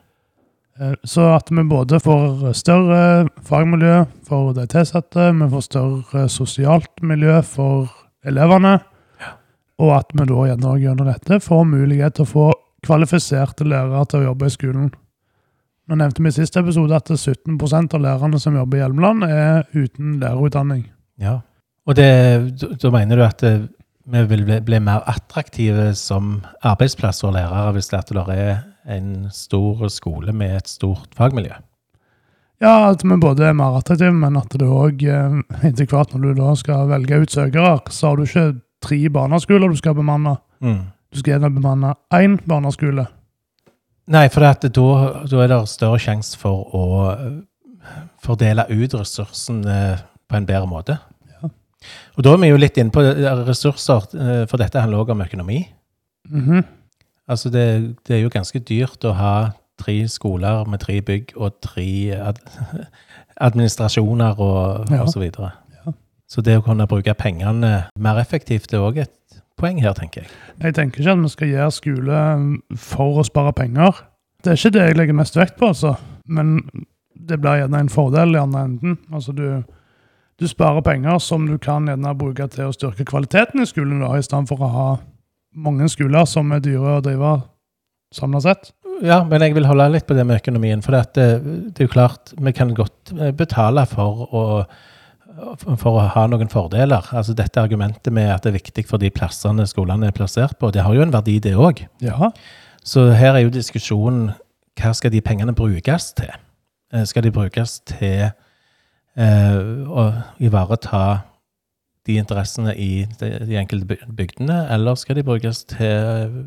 Eh, 0.79 0.93
Så 1.03 1.21
at 1.35 1.49
vi 1.51 1.63
både 1.63 1.99
får 1.99 2.53
større 2.53 3.27
fagmiljø 3.47 4.05
for 4.27 4.53
de 4.53 4.67
tilsatte, 4.67 5.31
vi 5.39 5.49
får 5.49 5.65
større 5.65 6.27
sosialt 6.29 7.01
miljø 7.01 7.39
for 7.45 7.87
elevene, 8.27 8.79
og 9.79 9.91
at 9.99 10.13
vi 10.13 10.25
da 10.25 10.45
gjennom 10.49 11.05
dette 11.07 11.39
får 11.43 11.65
mulighet 11.69 12.15
til 12.17 12.25
å 12.25 12.31
få 12.31 12.45
kvalifiserte 12.85 13.65
lærere 13.65 14.05
til 14.09 14.19
å 14.21 14.27
jobbe 14.31 14.45
i 14.49 14.53
skolen. 14.53 14.91
Nå 15.87 15.95
nevnte 15.95 16.21
vi 16.21 16.29
i 16.29 16.35
siste 16.35 16.59
episode 16.59 16.95
at 16.97 17.09
17% 17.13 17.93
av 17.95 18.01
lærerne 18.03 18.39
som 18.39 18.55
jobber 18.57 18.77
i 18.77 18.81
Hjelmeland, 18.81 19.23
er 19.23 19.63
uten 19.73 20.17
lærerutdanning. 20.19 20.85
Ja. 21.17 21.39
Og 21.87 21.95
det, 21.95 22.59
da- 22.81 22.91
mener 22.91 23.15
du 23.15 23.23
at 23.23 23.43
eh, 23.43 23.61
vi 24.07 24.23
vil 24.27 24.43
bli, 24.45 24.59
bli 24.61 24.79
mer 24.83 25.01
attraktive 25.07 25.93
som 25.95 26.41
arbeidsplass 26.63 27.21
for 27.23 27.31
lærere 27.31 27.71
hvis 27.77 27.89
det 27.89 28.01
er 28.01 28.63
en 28.87 29.27
stor 29.35 29.87
skole 29.91 30.33
med 30.35 30.55
et 30.61 30.71
stort 30.71 31.11
fagmiljø? 31.17 31.55
Ja, 32.63 32.89
at 32.89 33.03
vi 33.05 33.17
både 33.21 33.45
er 33.45 33.57
mer 33.57 33.75
attraktive, 33.77 34.13
men 34.17 34.37
at 34.39 34.55
det 34.57 34.65
òg 34.65 35.03
etter 35.05 35.85
hvert 35.85 36.15
når 36.15 36.23
du 36.23 36.39
da 36.39 36.53
skal 36.57 36.87
velge 36.89 37.19
ut 37.21 37.35
søkere, 37.35 37.75
så 37.93 38.09
har 38.09 38.17
du 38.17 38.25
ikke 38.25 38.47
tre 38.81 38.97
barneskoler 39.13 39.69
du 39.69 39.77
skal 39.77 39.97
bemanne. 39.97 40.37
Mm. 40.63 40.87
Du 41.13 41.19
skal 41.21 41.35
gjerne 41.35 41.53
bemanne 41.53 41.93
én 42.13 42.39
barneskole. 42.49 43.07
Nei, 44.07 44.27
for 44.31 44.43
da, 44.43 44.53
da 45.27 45.43
er 45.43 45.51
det 45.51 45.59
større 45.67 45.99
sjanse 45.99 46.39
for 46.39 46.75
å 46.75 46.83
eh, 47.11 47.37
fordele 48.23 48.67
ut 48.71 48.95
ressursene 48.95 49.79
på 50.27 50.39
en 50.39 50.47
bedre 50.47 50.69
måte. 50.69 50.97
Ja. 51.41 51.51
Og 52.15 52.23
da 52.23 52.33
er 52.33 52.41
vi 52.43 52.51
jo 52.53 52.59
litt 52.61 52.79
inne 52.79 52.93
på 52.95 53.03
eh, 53.03 53.43
ressurser, 53.47 54.07
eh, 54.15 54.43
for 54.47 54.61
dette 54.61 54.83
handler 54.83 55.03
også 55.03 55.17
om 55.17 55.25
økonomi. 55.27 55.61
Mhm. 56.31 56.65
Altså 57.27 57.49
det, 57.51 57.63
det 58.07 58.15
er 58.15 58.21
jo 58.23 58.29
ganske 58.33 58.59
dyrt 58.63 59.03
å 59.05 59.11
ha 59.17 59.33
tre 59.77 59.97
skoler 60.09 60.63
med 60.69 60.79
tre 60.81 61.01
bygg 61.05 61.33
og 61.37 61.57
tre 61.61 61.87
ad, 62.17 62.39
administrasjoner 63.47 64.39
og, 64.39 64.87
Ja. 64.91 65.01
og 65.03 65.09
så 65.13 65.19
videre. 65.19 65.51
Ja. 65.85 65.91
Så 66.29 66.41
det 66.41 66.57
å 66.57 66.63
kunne 66.65 66.87
bruke 66.87 67.13
pengene 67.13 67.87
mer 67.99 68.19
effektivt 68.21 68.73
er 68.73 68.79
òg 68.83 68.97
et 69.03 69.13
poeng 69.57 69.79
her, 69.81 69.93
tenker 69.97 70.21
jeg. 70.23 70.31
Jeg 70.63 70.75
tenker 70.77 71.01
ikke 71.01 71.11
at 71.15 71.23
vi 71.23 71.29
skal 71.33 71.47
gjøre 71.53 71.71
skole 71.71 72.21
for 72.77 73.19
å 73.21 73.25
spare 73.25 73.53
penger. 73.57 74.03
Det 74.43 74.51
er 74.53 74.59
ikke 74.59 74.73
det 74.75 74.85
jeg 74.87 74.97
legger 74.97 75.17
mest 75.17 75.35
vekt 75.37 75.57
på, 75.57 75.67
altså. 75.73 75.95
Men 76.27 76.59
det 77.17 77.39
blir 77.41 77.57
gjerne 77.63 77.79
en 77.81 77.89
fordel 77.89 78.35
i 78.35 78.39
andre 78.41 78.63
enden. 78.67 78.97
Altså 79.11 79.33
du, 79.33 79.63
du 80.39 80.47
sparer 80.47 80.81
penger 80.85 81.17
som 81.19 81.47
du 81.49 81.57
kan 81.57 81.87
gjerne 81.89 82.13
bruke 82.17 82.47
til 82.53 82.69
å 82.69 82.73
styrke 82.75 83.05
kvaliteten 83.05 83.61
i 83.63 83.65
skolen, 83.69 83.99
da, 84.03 84.13
i 84.17 84.21
stedet 84.25 84.47
for 84.49 84.61
å 84.61 84.69
ha 84.73 84.87
mange 85.55 85.87
skoler 85.89 86.27
som 86.29 86.51
er 86.51 86.63
dyre 86.63 86.97
å 86.97 87.03
drive 87.05 87.35
samla 88.15 88.41
sett. 88.43 88.71
Ja, 89.05 89.21
men 89.27 89.43
jeg 89.45 89.53
vil 89.53 89.67
holde 89.69 89.89
litt 89.93 90.07
på 90.09 90.15
det 90.17 90.25
med 90.25 90.39
økonomien. 90.39 90.81
For 90.81 90.95
det, 90.95 91.27
det 91.75 91.83
er 91.83 91.87
jo 91.87 91.93
klart, 91.93 92.33
vi 92.33 92.53
kan 92.55 92.73
godt 92.77 93.13
eh, 93.17 93.33
betale 93.35 93.83
for 93.89 94.23
å, 94.33 94.43
for 95.77 95.91
å 95.91 96.07
ha 96.15 96.25
noen 96.31 96.49
fordeler. 96.49 97.05
Altså 97.13 97.35
Dette 97.37 97.61
argumentet 97.61 98.13
med 98.13 98.31
at 98.33 98.45
det 98.45 98.53
er 98.53 98.59
viktig 98.59 98.87
for 98.89 99.01
de 99.01 99.11
plassene 99.13 99.67
skolene 99.69 100.09
er 100.09 100.17
plassert 100.17 100.57
på, 100.59 100.71
det 100.73 100.85
har 100.85 100.97
jo 100.97 101.05
en 101.05 101.13
verdi, 101.13 101.37
det 101.43 101.53
òg. 101.53 101.83
Ja. 102.01 102.31
Så 102.87 103.09
her 103.13 103.35
er 103.35 103.45
jo 103.45 103.53
diskusjonen 103.53 104.31
hva 104.77 104.93
skal 104.97 105.13
de 105.13 105.21
pengene 105.25 105.55
brukes 105.57 106.11
til? 106.17 106.33
Eh, 106.93 107.05
Skal 107.05 107.25
de 107.25 107.33
brukes 107.35 107.79
til 107.85 108.29
eh, 109.17 109.57
å 109.89 110.09
ivareta 110.39 111.03
de 112.07 112.17
interessene 112.21 112.73
i 112.79 113.05
de, 113.19 113.31
de 113.47 113.57
enkelte 113.59 113.97
bygdene, 114.15 114.61
eller 114.73 114.95
skal 114.99 115.19
de 115.19 115.25
brukes 115.27 115.63
til 115.73 116.45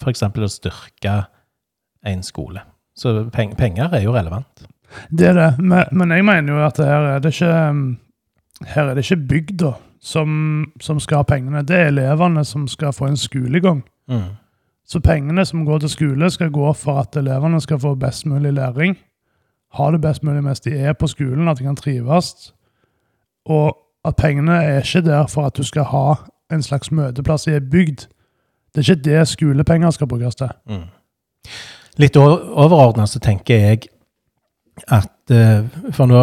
f.eks. 0.00 0.22
å 0.22 0.50
styrke 0.52 1.16
en 2.06 2.22
skole? 2.26 2.62
Så 2.96 3.14
peng, 3.32 3.56
penger 3.56 3.92
er 3.96 4.04
jo 4.04 4.14
relevant. 4.14 4.66
Det 5.08 5.30
er 5.30 5.36
det, 5.38 5.50
men, 5.62 5.84
men 5.96 6.12
jeg 6.12 6.26
mener 6.26 6.52
jo 6.52 6.62
at 6.66 6.80
her 6.82 7.14
er 7.14 7.22
det 7.22 7.32
ikke 7.36 7.54
her 8.74 8.90
er 8.90 8.94
det 8.94 9.04
ikke 9.06 9.28
bygda 9.28 9.72
som, 10.00 10.30
som 10.80 11.00
skal 11.00 11.22
ha 11.22 11.28
pengene. 11.28 11.62
Det 11.64 11.76
er 11.76 11.90
elevene 11.92 12.44
som 12.44 12.66
skal 12.68 12.92
få 12.92 13.08
en 13.08 13.20
skolegang. 13.20 13.82
Mm. 14.10 14.34
Så 14.84 15.00
pengene 15.00 15.44
som 15.46 15.64
går 15.64 15.84
til 15.84 15.92
skole, 15.92 16.30
skal 16.30 16.50
gå 16.50 16.72
for 16.76 17.00
at 17.00 17.16
elevene 17.16 17.60
skal 17.60 17.80
få 17.80 17.94
best 17.94 18.26
mulig 18.26 18.52
læring. 18.56 18.96
Ha 19.78 19.90
det 19.94 20.00
best 20.02 20.24
mulig 20.26 20.42
mens 20.44 20.60
de 20.60 20.74
er 20.74 20.92
på 20.98 21.06
skolen, 21.06 21.48
at 21.48 21.58
de 21.58 21.64
kan 21.68 21.78
trives. 21.78 22.52
Og 23.46 23.76
at 24.04 24.16
pengene 24.16 24.52
er 24.52 24.80
ikke 24.80 25.02
der 25.06 25.26
for 25.26 25.46
at 25.46 25.56
du 25.56 25.62
skal 25.62 25.82
ha 25.82 26.14
en 26.52 26.62
slags 26.62 26.92
møteplass 26.92 27.46
i 27.46 27.54
ei 27.54 27.60
bygd. 27.60 28.06
Det 28.74 28.82
er 28.82 28.92
ikke 28.92 29.04
det 29.04 29.28
skolepenger 29.28 29.90
skal 29.90 30.08
brukes 30.08 30.34
til. 30.34 30.50
Mm. 30.68 30.86
Litt 31.98 32.16
overordna 32.16 33.06
så 33.06 33.20
tenker 33.22 33.54
jeg 33.54 33.88
at 34.88 35.30
eh, 35.30 35.66
For 35.92 36.08
nå, 36.08 36.20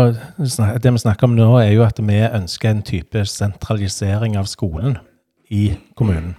det 0.82 0.94
vi 0.94 0.98
snakker 0.98 1.28
om 1.28 1.36
nå, 1.38 1.58
er 1.60 1.72
jo 1.76 1.84
at 1.86 2.00
vi 2.02 2.22
ønsker 2.26 2.72
en 2.72 2.82
type 2.82 3.26
sentralisering 3.26 4.38
av 4.40 4.48
skolen 4.50 4.98
i 5.54 5.76
kommunen. 5.96 6.36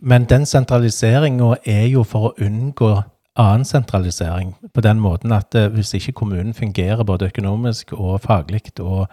Men 0.00 0.24
den 0.30 0.46
sentraliseringa 0.46 1.56
er 1.66 1.88
jo 1.90 2.04
for 2.06 2.30
å 2.30 2.34
unngå 2.40 2.92
annen 3.40 3.64
sentralisering. 3.64 4.54
På 4.74 4.80
den 4.84 5.00
måten 5.00 5.32
at 5.32 5.54
eh, 5.54 5.68
hvis 5.74 5.94
ikke 5.98 6.12
kommunen 6.22 6.54
fungerer 6.54 7.04
både 7.04 7.32
økonomisk 7.32 7.92
og 7.92 8.20
faglig, 8.20 8.62
og 8.80 9.08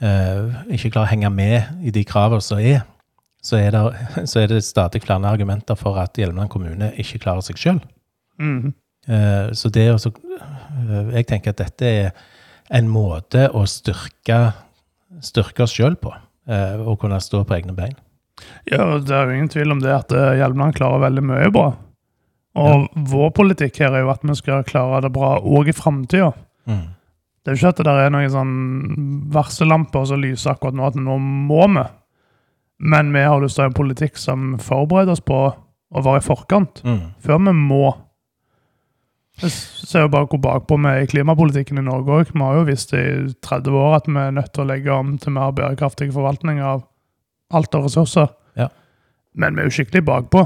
ikke 0.00 0.90
klarer 0.94 1.06
å 1.08 1.10
henge 1.10 1.30
med 1.34 1.82
i 1.82 1.90
de 1.94 2.04
kravene 2.06 2.42
som 2.44 2.58
er, 2.62 2.82
så 3.42 3.56
er, 3.58 3.70
det, 3.74 3.82
så 4.30 4.40
er 4.42 4.50
det 4.52 4.64
stadig 4.66 5.02
flere 5.04 5.26
argumenter 5.30 5.78
for 5.78 5.98
at 6.02 6.18
Hjelmeland 6.18 6.50
kommune 6.52 6.92
ikke 6.98 7.20
klarer 7.22 7.42
seg 7.46 7.58
sjøl. 7.60 7.80
Mm. 8.38 8.72
Eh, 9.08 9.50
Så 9.56 9.70
det 9.74 9.88
også, 9.92 10.12
eh, 10.38 11.14
jeg 11.16 11.26
tenker 11.26 11.50
at 11.54 11.62
dette 11.62 11.86
er 11.86 12.10
en 12.70 12.88
måte 12.92 13.46
å 13.56 13.62
styrke, 13.66 14.52
styrke 15.24 15.64
oss 15.64 15.72
sjøl 15.74 15.96
på. 15.96 16.12
eh, 16.48 16.76
Og 16.80 16.98
kunne 17.00 17.20
stå 17.20 17.44
på 17.44 17.56
egne 17.56 17.74
bein. 17.74 17.96
Ja, 18.70 18.98
det 18.98 19.10
er 19.10 19.26
jo 19.26 19.34
ingen 19.34 19.48
tvil 19.50 19.72
om 19.72 19.80
det 19.80 19.90
at 19.94 20.12
eh, 20.12 20.36
Hjelmeland 20.38 20.76
klarer 20.76 21.00
veldig 21.08 21.24
mye 21.26 21.50
bra. 21.50 21.72
Og 22.58 22.88
vår 23.08 23.30
politikk 23.36 23.76
her 23.78 23.94
er 23.94 24.02
jo 24.02 24.10
at 24.10 24.22
vi 24.26 24.34
skal 24.34 24.64
klare 24.66 25.02
det 25.04 25.12
bra 25.14 25.36
òg 25.38 25.68
i 25.70 25.74
framtida. 25.76 26.32
Mm. 26.66 26.88
Det 27.44 27.52
er 27.52 27.56
jo 27.56 27.60
ikke 27.62 27.68
at 27.74 27.80
det 27.80 27.86
der 27.88 28.00
er 28.06 28.10
noen 28.12 28.32
sånn 28.32 28.56
varsellamper 29.32 30.04
som 30.10 30.20
lyser 30.22 30.52
akkurat 30.54 30.74
nå, 30.76 30.86
at 30.90 30.98
nå 31.00 31.16
må 31.22 31.62
vi. 31.76 31.84
Men 32.78 33.12
vi 33.14 33.22
har 33.24 33.40
lyst 33.42 33.56
til 33.58 33.64
å 33.64 33.68
ha 33.68 33.70
en 33.72 33.78
politikk 33.78 34.18
som 34.20 34.52
forbereder 34.62 35.14
oss 35.16 35.24
på 35.24 35.38
å 35.48 36.02
være 36.04 36.20
i 36.20 36.26
forkant, 36.26 36.82
Mm. 36.84 37.14
før 37.24 37.38
vi 37.46 37.52
må. 37.56 37.96
Jeg 39.38 39.50
ser 39.54 40.02
jo 40.02 40.08
bare 40.10 40.26
hvor 40.26 40.40
bakpå 40.42 40.76
vi 40.82 40.90
er 40.90 41.04
i 41.04 41.10
klimapolitikken 41.10 41.78
i 41.78 41.82
Norge 41.86 42.10
òg. 42.10 42.32
Vi 42.34 42.40
har 42.42 42.56
jo 42.58 42.64
visst 42.66 42.92
i 42.92 43.02
30 43.46 43.70
år 43.78 43.96
at 44.00 44.06
vi 44.10 44.18
er 44.18 44.32
nødt 44.34 44.52
til 44.52 44.64
å 44.64 44.68
legge 44.68 44.90
om 44.90 45.12
til 45.22 45.32
mer 45.36 45.52
bærekraftig 45.54 46.10
forvaltning 46.12 46.58
av 46.60 46.82
alt 47.54 47.74
av 47.78 47.86
ressurser. 47.86 48.28
Ja. 48.58 48.66
Men 49.38 49.54
vi 49.54 49.62
er 49.62 49.70
jo 49.70 49.76
skikkelig 49.78 50.04
bakpå. 50.04 50.42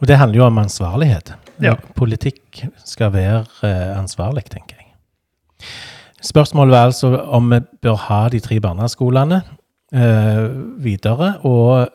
Og 0.00 0.08
det 0.08 0.16
handler 0.18 0.40
jo 0.40 0.46
om 0.48 0.58
ansvarlighet. 0.64 1.34
Ja. 1.62 1.74
Politikk 1.94 2.64
skal 2.82 3.12
være 3.14 3.44
eh, 3.62 3.92
ansvarlig, 3.98 4.46
tenker 4.50 4.80
jeg. 4.80 4.81
Spørsmålet 6.22 6.72
var 6.72 6.84
altså 6.90 7.16
om 7.34 7.50
vi 7.50 7.60
bør 7.82 7.98
ha 8.06 8.28
de 8.28 8.40
tre 8.40 8.60
barneskolene 8.60 9.42
eh, 9.94 10.48
videre. 10.84 11.34
Og 11.42 11.88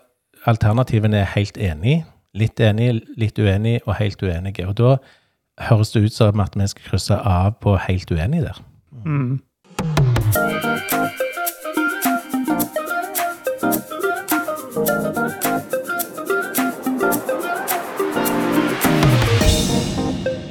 alternativene 0.46 1.24
er 1.24 1.32
helt 1.36 1.58
enig, 1.58 2.02
litt 2.38 2.60
enig, 2.60 3.02
litt 3.18 3.40
uenig 3.40 3.80
og 3.86 3.96
helt 4.02 4.24
uenige. 4.24 4.68
Og 4.68 4.78
da 4.78 4.98
høres 5.70 5.92
det 5.96 6.06
ut 6.06 6.14
som 6.14 6.40
at 6.44 6.56
vi 6.56 6.68
skal 6.68 6.90
krysse 6.92 7.18
av 7.18 7.56
på 7.64 7.78
helt 7.88 8.12
uenig 8.12 8.44
der. 8.46 8.64
Mm. 9.06 9.40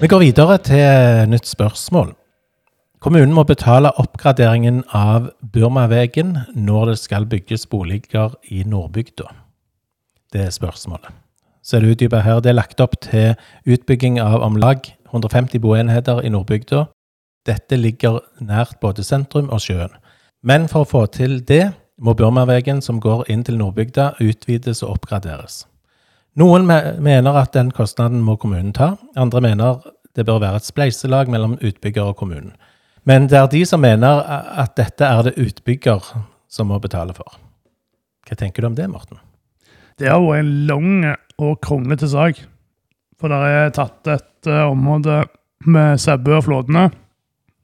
Vi 0.01 0.07
går 0.07 0.19
videre 0.19 0.59
til 0.59 1.29
nytt 1.31 1.47
spørsmål. 1.49 2.13
Kommunen 3.07 3.37
må 3.37 3.45
betale 3.47 3.93
oppgraderingen 4.03 4.81
av 4.91 5.29
Burmavegen 5.55 6.33
når 6.59 6.89
det 6.89 6.97
skal 6.99 7.29
bygges 7.31 7.69
boliger 7.71 8.33
i 8.51 8.65
Nordbygda. 8.67 9.29
Det 10.35 10.41
er 10.43 10.51
spørsmålet. 10.51 11.15
Så 11.63 11.77
er 11.77 11.85
det 11.85 11.93
utdypet 11.95 12.25
her. 12.27 12.43
Det 12.43 12.51
er 12.51 12.59
lagt 12.59 12.83
opp 12.83 12.99
til 13.07 13.39
utbygging 13.63 14.19
av 14.19 14.43
om 14.43 14.59
lag 14.59 14.91
150 15.13 15.63
boenheter 15.63 16.19
i 16.27 16.35
Nordbygda. 16.35 16.89
Dette 17.47 17.79
ligger 17.79 18.25
nært 18.43 18.81
både 18.83 19.07
sentrum 19.07 19.55
og 19.55 19.63
sjøen. 19.63 19.95
Men 20.43 20.67
for 20.67 20.83
å 20.83 20.91
få 20.97 21.07
til 21.07 21.39
det, 21.47 21.77
må 22.03 22.19
Burmavegen 22.19 22.83
som 22.83 22.99
går 22.99 23.29
inn 23.31 23.47
til 23.47 23.63
Nordbygda, 23.63 24.17
utvides 24.19 24.83
og 24.83 24.97
oppgraderes. 24.99 25.63
Noen 26.35 26.67
me 26.67 26.83
mener 26.99 27.39
at 27.39 27.55
den 27.55 27.71
kostnaden 27.71 28.27
må 28.27 28.35
kommunen 28.35 28.75
ta, 28.75 28.97
andre 29.15 29.47
mener 29.47 29.93
det 30.19 30.27
bør 30.27 30.43
være 30.43 30.59
et 30.59 30.75
spleiselag 30.75 31.31
mellom 31.31 31.61
utbygger 31.63 32.11
og 32.11 32.19
kommunen. 32.19 32.57
Men 33.07 33.29
det 33.31 33.39
er 33.39 33.47
de 33.53 33.63
som 33.69 33.83
mener 33.83 34.23
at 34.27 34.75
dette 34.79 35.07
er 35.07 35.29
det 35.29 35.37
utbygger 35.39 36.03
som 36.51 36.71
må 36.73 36.81
betale 36.83 37.15
for. 37.15 37.39
Hva 38.27 38.39
tenker 38.39 38.63
du 38.65 38.73
om 38.73 38.77
det, 38.79 38.89
Morten? 38.91 39.21
Det 39.97 40.11
har 40.11 40.21
vært 40.21 40.43
en 40.43 40.53
lang 40.69 40.91
og 41.39 41.61
kronglete 41.63 42.09
sak. 42.11 42.43
For 43.21 43.33
det 43.33 43.39
er 43.49 43.75
tatt 43.77 44.11
et 44.13 44.51
uh, 44.51 44.67
område 44.73 45.23
med 45.71 46.03
Sebbø 46.03 46.37
og 46.41 46.45
flåtene. 46.49 46.91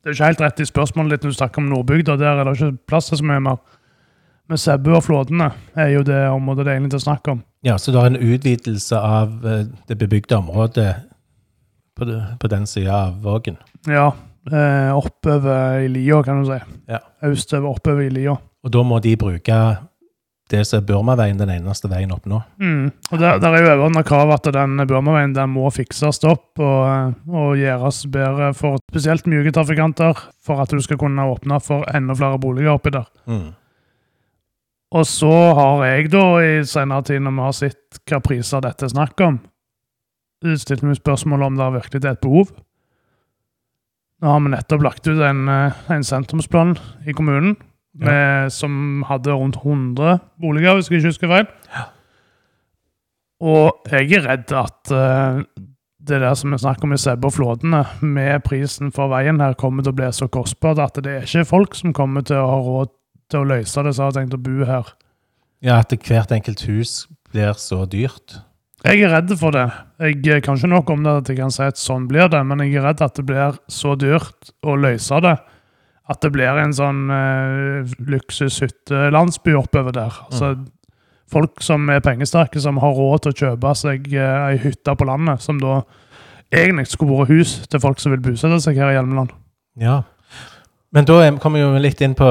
Det 0.03 0.11
er 0.11 0.17
ikke 0.17 0.31
helt 0.31 0.43
rett 0.47 0.63
i 0.63 0.67
spørsmålet 0.67 1.17
ditt 1.17 1.27
når 1.27 1.35
du 1.35 1.39
snakker 1.41 1.63
om 1.63 1.69
Nordbygda. 1.71 2.17
Der 2.19 2.41
er 2.41 2.49
det 2.49 2.57
ikke 2.57 2.87
plass 2.89 3.11
til 3.11 3.21
så 3.21 3.27
mye 3.29 3.43
mer. 3.43 3.61
Men 4.51 4.59
Sebbø 4.59 4.97
og 4.97 5.05
flåtene 5.07 5.53
er 5.79 5.93
jo 5.93 6.03
det 6.07 6.23
området 6.31 6.65
det 6.67 6.73
er 6.73 6.81
egentlig 6.81 7.03
å 7.03 7.05
snakke 7.05 7.37
om. 7.37 7.45
Ja, 7.63 7.77
Så 7.79 7.93
du 7.93 7.99
har 8.01 8.09
en 8.11 8.19
utvidelse 8.19 8.99
av 8.99 9.47
eh, 9.47 9.69
det 9.89 9.99
bebygde 10.01 10.41
området 10.41 10.89
på, 11.95 12.09
det, 12.09 12.19
på 12.43 12.51
den 12.51 12.67
sida 12.67 12.97
av 13.07 13.21
Vågen? 13.23 13.61
Ja, 13.87 14.11
eh, 14.51 14.91
oppover 14.97 15.85
i 15.85 15.89
lia, 15.93 16.23
kan 16.27 16.43
du 16.43 16.51
si. 16.51 16.59
Ja. 16.91 17.03
Østover, 17.29 17.77
oppover 17.77 18.07
i 18.07 18.13
lia. 18.13 18.37
Og 18.63 18.75
da 18.75 18.83
må 18.87 18.99
de 19.03 19.17
bruke 19.19 19.63
det 20.53 20.67
som 20.69 20.83
er 20.83 20.87
Burmaveien, 20.87 21.39
den 21.41 21.51
eneste 21.55 21.89
veien 21.89 22.13
opp 22.13 22.27
nå? 22.29 22.43
Mm. 22.61 22.91
Og 23.11 23.21
der, 23.21 23.39
der 23.41 23.55
er 23.55 23.65
jo 23.65 23.71
overordna 23.71 24.03
krav 24.07 24.35
at 24.35 24.51
den 24.53 24.83
Burmaveien 24.89 25.33
den 25.37 25.55
må 25.55 25.71
fikses 25.73 26.21
opp 26.29 26.61
og, 26.61 27.15
og 27.31 27.57
gjøres 27.61 28.03
bedre 28.13 28.51
for 28.59 28.83
spesielt 28.93 29.29
myke 29.31 29.55
trafikanter, 29.55 30.19
for 30.45 30.63
at 30.63 30.75
du 30.75 30.83
skal 30.85 31.01
kunne 31.01 31.25
åpne 31.33 31.61
for 31.65 31.89
enda 31.97 32.17
flere 32.19 32.41
boliger 32.43 32.77
oppi 32.77 32.93
der. 32.93 33.09
Mm. 33.31 33.53
Og 34.93 35.09
så 35.09 35.33
har 35.57 35.87
jeg 35.89 36.11
da 36.13 36.27
i 36.45 36.53
senere 36.69 37.09
tid, 37.09 37.23
når 37.25 37.37
vi 37.39 37.47
har 37.47 37.57
sett 37.57 38.03
hva 38.11 38.21
priser 38.25 38.61
dette 38.65 38.85
er 38.85 38.93
snakk 38.93 39.25
om, 39.25 39.41
stilt 40.61 40.85
meg 40.85 40.99
spørsmål 41.01 41.47
om 41.49 41.57
det 41.57 41.71
virkelig 41.79 42.03
er 42.05 42.13
et 42.13 42.25
behov. 42.25 42.53
Nå 44.23 44.31
har 44.31 44.43
vi 44.45 44.53
nettopp 44.53 44.85
lagt 44.87 45.09
ut 45.09 45.19
en, 45.19 45.49
eh, 45.51 45.79
en 45.91 46.05
sentrumsplan 46.07 46.77
i 47.07 47.15
kommunen 47.17 47.57
med, 47.93 48.53
som 48.53 49.03
hadde 49.09 49.35
rundt 49.35 49.59
100 49.61 50.21
boliger, 50.41 50.79
hvis 50.79 50.89
jeg 50.89 51.03
ikke 51.03 51.11
husker 51.11 51.33
feil. 51.33 51.49
Og 53.43 53.91
jeg 53.91 54.13
er 54.17 54.27
redd 54.29 54.55
at 54.55 54.93
uh, 54.95 55.43
det 56.03 56.21
der 56.23 56.35
som 56.39 56.55
vi 56.55 56.61
snakker 56.63 56.87
om 56.87 56.95
i 56.95 57.01
Sebbe 57.01 57.29
og 57.29 57.35
Flåtene, 57.37 57.83
med 58.01 58.45
prisen 58.47 58.93
for 58.95 59.11
veien 59.13 59.43
her, 59.43 59.59
kommer 59.59 59.83
til 59.83 59.93
å 59.93 59.99
bli 59.99 60.11
så 60.15 60.31
kostbart 60.31 60.81
at 60.83 61.03
det 61.03 61.17
er 61.19 61.27
ikke 61.27 61.49
folk 61.51 61.77
som 61.79 61.95
kommer 61.97 62.25
til 62.27 62.39
å 62.39 62.49
ha 62.49 62.61
råd 62.63 62.95
til 63.33 63.43
å 63.43 63.51
løse 63.57 63.85
det, 63.85 63.95
som 63.97 64.09
har 64.09 64.17
tenkt 64.17 64.39
å 64.39 64.41
bo 64.43 64.63
her. 64.69 64.95
Ja, 65.63 65.81
at 65.83 65.95
hvert 65.95 66.33
enkelt 66.35 66.65
hus 66.67 67.07
blir 67.31 67.55
så 67.59 67.85
dyrt? 67.87 68.39
Jeg 68.83 69.05
er 69.07 69.13
redd 69.15 69.31
for 69.39 69.55
det. 69.55 69.69
Jeg 70.03 70.43
kan 70.43 70.59
ikke 70.59 70.71
nok 70.73 70.91
om 70.91 71.05
det 71.05 71.15
at 71.21 71.31
jeg 71.31 71.39
kan 71.39 71.53
si 71.55 71.63
at 71.63 71.79
sånn 71.79 72.09
blir 72.11 72.27
det, 72.33 72.41
men 72.47 72.65
jeg 72.65 72.81
er 72.81 72.89
redd 72.89 73.03
at 73.05 73.19
det 73.19 73.25
blir 73.29 73.59
så 73.71 73.95
dyrt 73.99 74.51
å 74.67 74.75
løse 74.75 75.21
det 75.23 75.37
at 76.11 76.19
det 76.25 76.33
blir 76.35 76.59
en 76.59 76.75
sånn 76.75 77.05
uh, 77.15 77.93
luksushyttelandsby 78.11 79.55
oppover 79.59 79.95
der. 79.97 80.23
Altså, 80.29 80.57
Folk 81.33 81.63
som 81.65 81.87
er 81.89 82.03
pengesterke, 82.05 82.61
som 82.61 82.77
har 82.83 82.93
råd 82.93 83.23
til 83.25 83.33
å 83.33 83.37
kjøpe 83.39 83.71
seg 83.79 84.11
uh, 84.13 84.51
ei 84.51 84.59
hytte 84.61 84.93
på 84.99 85.07
landet, 85.09 85.41
som 85.41 85.63
da 85.63 85.79
egentlig 86.53 86.91
skulle 86.91 87.23
vært 87.23 87.33
hus 87.33 87.55
til 87.73 87.81
folk 87.81 88.03
som 88.03 88.13
vil 88.13 88.21
bosette 88.21 88.59
seg 88.61 88.77
her 88.83 88.91
i 88.91 88.99
Hjelmeland. 88.99 89.33
Ja, 89.81 90.03
men 90.93 91.07
da 91.09 91.23
kommer 91.41 91.57
vi 91.57 91.65
jo 91.65 91.81
litt 91.81 92.03
inn 92.05 92.13
på 92.13 92.27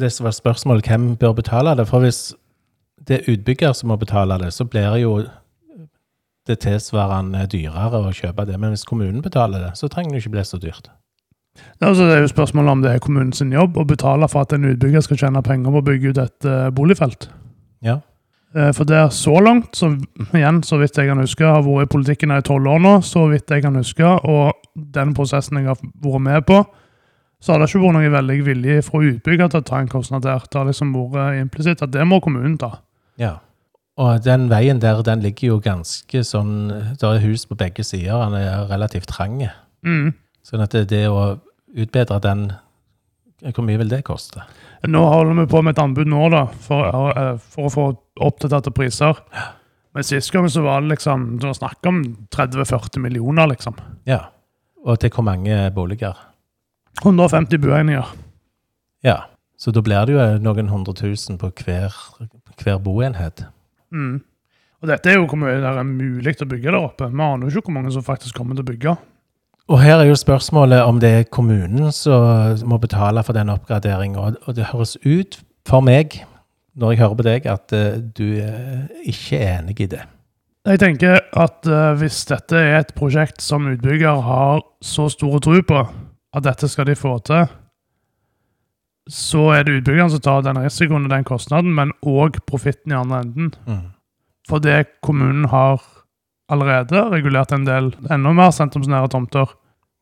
det 0.00 0.10
som 0.10 0.26
var 0.26 0.34
spørsmålet, 0.34 0.88
hvem 0.90 1.12
bør 1.20 1.36
betale 1.38 1.76
det? 1.78 1.86
For 1.86 2.02
hvis 2.02 2.32
det 3.06 3.20
er 3.20 3.30
utbygger 3.36 3.76
som 3.78 3.92
må 3.92 3.98
betale 4.00 4.40
det, 4.42 4.50
så 4.56 4.66
blir 4.66 4.88
det 4.90 5.04
jo 5.04 5.12
det 6.48 6.58
tilsvarende 6.64 7.44
dyrere 7.50 8.00
å 8.02 8.12
kjøpe 8.14 8.46
det. 8.48 8.58
Men 8.58 8.74
hvis 8.74 8.86
kommunen 8.88 9.22
betaler 9.22 9.62
det, 9.68 9.72
så 9.78 9.90
trenger 9.90 10.16
det 10.16 10.22
ikke 10.22 10.36
bli 10.36 10.44
så 10.46 10.58
dyrt. 10.62 10.90
Altså, 11.82 12.06
det 12.08 12.16
er 12.16 12.22
jo 12.24 12.30
spørsmålet 12.32 12.72
om 12.72 12.82
det 12.82 12.94
er 12.94 13.02
kommunens 13.02 13.42
jobb 13.42 13.76
å 13.76 13.84
betale 13.86 14.28
for 14.30 14.46
at 14.46 14.54
en 14.56 14.70
utbygger 14.70 15.04
skal 15.04 15.20
tjene 15.20 15.42
penger 15.44 15.74
på 15.74 15.82
å 15.82 15.86
bygge 15.86 16.12
ut 16.12 16.20
et 16.22 16.48
uh, 16.48 16.70
boligfelt. 16.74 17.28
Ja. 17.84 17.98
Uh, 18.56 18.70
for 18.72 18.88
det 18.88 18.96
er 18.96 19.10
så 19.14 19.36
langt, 19.44 19.76
så 19.76 19.92
igjen, 20.32 20.62
så 20.66 20.80
vidt 20.80 20.96
jeg 20.98 21.10
kan 21.10 21.20
huske, 21.20 21.44
har 21.44 21.64
vært 21.66 21.90
i 21.90 21.92
politikken 21.92 22.34
i 22.34 22.40
tolv 22.46 22.70
år 22.72 22.82
nå, 22.82 22.94
så 23.06 23.26
vidt 23.30 23.52
jeg 23.52 23.66
kan 23.66 23.76
huske, 23.76 24.06
og 24.06 24.56
den 24.96 25.12
prosessen 25.16 25.60
jeg 25.60 25.70
har 25.70 25.82
vært 25.82 26.24
med 26.24 26.48
på, 26.48 26.62
så 27.42 27.52
har 27.52 27.60
det 27.60 27.68
ikke 27.68 27.82
vært 27.82 27.98
noen 27.98 28.16
veldig 28.16 28.40
vilje 28.46 28.82
fra 28.86 29.00
utbygger 29.02 29.52
til 29.52 29.60
å 29.60 29.66
ta 29.66 29.80
en 29.82 29.90
kostnad 29.90 30.24
der. 30.24 30.44
Det 30.46 30.60
har 30.60 30.68
liksom 30.68 30.92
vært 30.94 31.40
implisitt 31.42 31.82
at 31.82 31.92
det 31.92 32.04
må 32.06 32.20
kommunen 32.22 32.54
ta. 32.60 32.76
Ja. 33.20 33.40
Og 34.00 34.24
den 34.24 34.48
veien 34.48 34.80
der, 34.80 35.02
den 35.04 35.20
ligger 35.20 35.52
jo 35.52 35.60
ganske 35.60 36.22
sånn 36.24 36.70
Det 36.96 37.04
er 37.04 37.24
hus 37.26 37.44
på 37.44 37.58
begge 37.60 37.84
sider, 37.84 38.22
den 38.24 38.38
er 38.40 38.66
relativt 38.70 39.10
trang. 39.12 39.42
Mm. 39.84 40.14
Sånn 40.46 40.64
at 40.64 40.72
det, 40.72 40.86
det 40.92 41.06
å 41.12 41.36
utbedre 41.72 42.20
den 42.24 42.46
Hvor 43.42 43.66
mye 43.66 43.80
vil 43.82 43.92
det 43.92 44.04
koste? 44.06 44.46
Nå 44.88 45.02
holder 45.06 45.42
vi 45.42 45.50
på 45.50 45.60
med 45.62 45.76
et 45.76 45.82
anbud 45.82 46.08
nå, 46.10 46.22
da, 46.32 46.46
for, 46.64 47.10
eh, 47.12 47.34
for 47.52 47.68
å 47.68 47.72
få 47.72 47.84
oppdaterte 48.22 48.72
priser. 48.74 49.18
Men 49.94 50.06
sist 50.06 50.32
gang 50.34 50.48
så 50.50 50.64
var 50.64 50.82
det 50.82 50.94
liksom 50.94 51.36
Det 51.38 51.46
var 51.46 51.58
snakk 51.58 51.86
om 51.86 52.02
30-40 52.34 52.98
millioner, 53.04 53.50
liksom. 53.52 53.76
Ja. 54.08 54.24
Og 54.82 54.98
til 54.98 55.12
hvor 55.14 55.26
mange 55.26 55.70
boliger? 55.74 56.18
150 57.02 57.60
boenheter. 57.62 58.08
Ja. 59.04 59.18
Så 59.58 59.70
da 59.70 59.82
blir 59.84 60.06
det 60.06 60.16
jo 60.16 60.24
noen 60.42 60.72
hundre 60.72 60.94
tusen 60.98 61.38
på 61.38 61.52
hver, 61.62 61.94
hver 62.58 62.80
boenhet. 62.82 63.44
Mm. 63.92 64.20
Og 64.82 64.90
dette 64.90 65.12
er 65.12 65.20
jo 65.20 65.28
hvor 65.30 65.38
mye 65.38 65.60
det 65.62 65.70
er 65.70 65.86
mulig 65.86 66.34
å 66.42 66.48
bygge 66.50 66.72
der 66.72 66.80
oppe. 66.80 67.08
Vi 67.12 67.22
aner 67.22 67.46
jo 67.46 67.60
ikke 67.60 67.70
hvor 67.70 67.78
mange 67.78 67.92
som 67.94 68.04
faktisk 68.06 68.34
kommer 68.38 68.58
til 68.58 68.64
å 68.64 68.70
bygge. 68.72 68.96
Og 69.70 69.78
her 69.78 70.00
er 70.00 70.08
jo 70.10 70.18
spørsmålet 70.18 70.82
om 70.82 70.98
det 71.00 71.10
er 71.20 71.28
kommunen 71.30 71.92
som 71.94 72.64
må 72.68 72.80
betale 72.82 73.22
for 73.22 73.36
den 73.36 73.52
oppgraderinga. 73.52 74.32
Og 74.42 74.56
det 74.56 74.72
høres 74.72 74.96
ut 75.06 75.38
for 75.68 75.84
meg, 75.86 76.18
når 76.74 76.92
jeg 76.92 77.02
hører 77.04 77.20
på 77.20 77.26
deg, 77.28 77.46
at 77.46 77.76
uh, 77.76 78.00
du 78.02 78.26
er 78.42 78.90
ikke 79.06 79.38
er 79.38 79.60
enig 79.60 79.78
i 79.84 79.90
det. 79.94 80.02
Jeg 80.66 80.82
tenker 80.82 81.22
at 81.38 81.70
uh, 81.70 81.92
hvis 81.98 82.24
dette 82.30 82.58
er 82.58 82.80
et 82.80 82.92
prosjekt 82.98 83.42
som 83.42 83.70
utbygger 83.70 84.22
har 84.26 84.62
så 84.82 85.08
stor 85.12 85.38
tro 85.42 85.62
på 85.68 85.80
at 86.32 86.46
dette 86.46 86.70
skal 86.70 86.88
de 86.88 86.98
få 86.98 87.16
til, 87.26 87.46
så 89.10 89.48
er 89.56 89.64
det 89.66 89.80
utbyggeren 89.80 90.10
som 90.12 90.20
tar 90.22 90.44
den 90.46 90.60
risikoen 90.62 91.04
og 91.08 91.10
den 91.10 91.24
kostnaden, 91.26 91.74
men 91.74 91.90
òg 92.06 92.38
profitten 92.46 92.92
i 92.92 92.98
andre 92.98 93.22
enden. 93.24 93.50
Mm. 93.66 93.80
For 94.48 94.58
det 94.62 94.86
kommunen 95.02 95.48
har 95.50 95.80
allerede 96.52 97.02
regulert 97.10 97.52
en 97.52 97.64
del 97.66 97.92
enda 98.10 98.32
mer 98.36 98.50
sentrumsnære 98.54 99.08
tomter. 99.10 99.46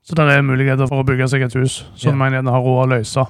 Så 0.04 0.16
det 0.16 0.24
er 0.32 0.42
muligheter 0.42 0.88
for 0.88 1.02
å 1.02 1.06
bygge 1.06 1.28
seg 1.28 1.42
et 1.44 1.54
hus 1.54 1.84
som 1.94 2.12
Ja. 2.12 2.16
man 2.16 2.32
gjerne 2.32 2.50
har 2.50 2.60
råd 2.64 2.86
å 2.86 2.90
løse. 2.98 3.26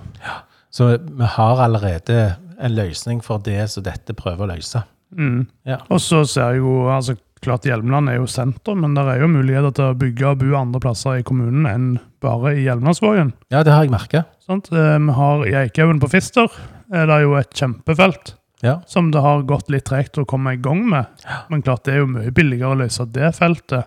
Så 0.70 0.98
vi 0.98 1.24
har 1.24 1.56
allerede 1.64 2.37
en 2.61 2.74
løsning 2.76 3.22
for 3.24 3.38
det 3.38 3.68
som 3.70 3.83
dette 3.83 4.14
prøver 4.14 4.46
å 4.46 4.54
løse. 4.56 4.83
Mm. 5.16 5.46
Ja. 5.66 5.78
Og 5.90 5.98
så 6.00 6.24
ser 6.24 6.52
jeg 6.52 6.59
jo 6.62 6.87
altså 6.88 7.16
Klart 7.40 7.64
Hjelmeland 7.64 8.11
er 8.12 8.18
jo 8.18 8.26
senter, 8.29 8.74
men 8.76 8.92
det 8.94 9.05
er 9.09 9.22
jo 9.22 9.29
muligheter 9.33 9.72
til 9.72 9.85
å 9.90 9.96
bygge 9.96 10.26
og 10.29 10.38
bo 10.42 10.50
andre 10.59 10.81
plasser 10.85 11.20
i 11.20 11.24
kommunen 11.24 11.64
enn 11.70 11.87
bare 12.20 12.53
i 12.59 12.66
Hjelmelandsvågen. 12.66 13.31
Ja, 13.50 13.62
det 13.64 13.72
har 13.72 13.87
jeg 13.87 13.94
merka. 13.94 14.24
Sant? 14.44 14.68
Eh, 14.72 14.98
Vi 14.98 15.14
har 15.16 15.46
I 15.48 15.55
Eikehaugen 15.62 16.00
på 16.03 16.11
Fister 16.12 16.48
er 16.92 17.07
det 17.09 17.20
jo 17.22 17.35
et 17.38 17.50
kjempefelt 17.57 18.35
Ja. 18.62 18.83
som 18.87 19.11
det 19.11 19.22
har 19.24 19.42
gått 19.48 19.70
litt 19.70 19.85
tregt 19.88 20.18
å 20.20 20.26
komme 20.26 20.53
i 20.53 20.57
gang 20.61 20.85
med. 20.90 21.07
Men 21.48 21.62
klart 21.62 21.85
det 21.85 21.94
er 21.94 21.98
jo 22.03 22.07
mye 22.12 22.31
billigere 22.31 22.74
å 22.74 22.79
løse 22.83 23.07
det 23.11 23.33
feltet, 23.38 23.87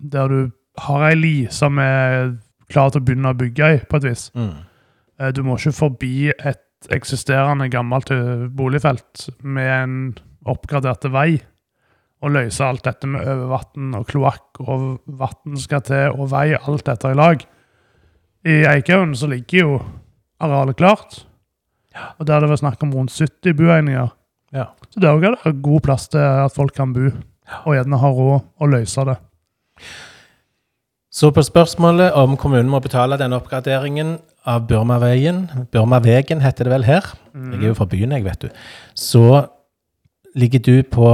der 0.00 0.28
du 0.28 0.52
har 0.78 1.02
ei 1.10 1.14
li 1.14 1.46
som 1.50 1.78
er 1.78 2.38
klar 2.72 2.88
til 2.90 3.02
å 3.02 3.04
begynne 3.04 3.34
å 3.34 3.36
bygge 3.36 3.74
i, 3.74 3.78
på 3.84 3.96
et 4.00 4.04
vis. 4.08 4.30
Mm. 4.34 4.54
Eh, 5.20 5.30
Du 5.32 5.42
må 5.42 5.58
ikke 5.58 5.74
forbi 5.76 6.30
et 6.32 6.60
eksisterende 6.90 7.68
gammelt 7.70 8.10
eh, 8.10 8.48
boligfelt 8.48 9.28
med 9.42 9.68
en 9.82 10.14
oppgradert 10.46 11.04
vei 11.12 11.42
og 12.24 12.32
løse 12.32 12.64
alt 12.64 12.86
dette 12.86 13.08
med 13.10 13.26
overvann 13.28 13.98
og 13.98 14.06
kloakk 14.08 14.62
og 14.64 14.86
vann 15.20 15.60
skal 15.60 15.84
til 15.84 16.16
og 16.16 16.30
vei, 16.32 16.54
alt 16.56 16.86
dette 16.88 17.12
i 17.12 17.18
lag. 17.18 17.44
I 18.44 18.56
Eikehaugen 18.70 19.14
så 19.16 19.28
ligger 19.28 19.60
jo 19.60 19.76
arealet 20.44 20.78
klart, 20.80 21.22
og 22.18 22.26
der 22.28 22.42
det 22.42 22.50
var 22.50 22.60
snakk 22.60 22.82
om 22.84 22.94
rundt 22.96 23.12
70 23.14 23.56
buegninger. 23.56 24.10
Ja. 24.54 24.70
Så 24.90 25.00
det 25.00 25.08
er 25.08 25.30
også 25.30 25.54
god 25.62 25.84
plass 25.84 26.08
til 26.08 26.22
at 26.22 26.54
folk 26.54 26.74
kan 26.76 26.92
bo, 26.96 27.12
og 27.64 27.76
gjerne 27.76 28.00
ha 28.00 28.10
råd 28.16 28.36
å 28.60 28.68
løse 28.70 29.06
det. 29.08 29.16
Så 31.14 31.30
på 31.30 31.44
spørsmålet 31.46 32.16
om 32.18 32.34
kommunen 32.40 32.70
må 32.72 32.80
betale 32.82 33.18
denne 33.20 33.38
oppgraderingen 33.38 34.16
av 34.50 34.64
Burmaveien, 34.68 35.44
Burmavegen 35.72 36.42
heter 36.42 36.66
det 36.66 36.72
vel 36.74 36.86
her, 36.88 37.12
jeg 37.34 37.60
er 37.60 37.68
jo 37.70 37.76
fra 37.78 37.86
byen, 37.90 38.16
jeg, 38.16 38.24
vet 38.26 38.46
du, 38.46 38.64
så 38.98 39.44
ligger 40.34 40.62
du 40.66 40.74
på 40.90 41.08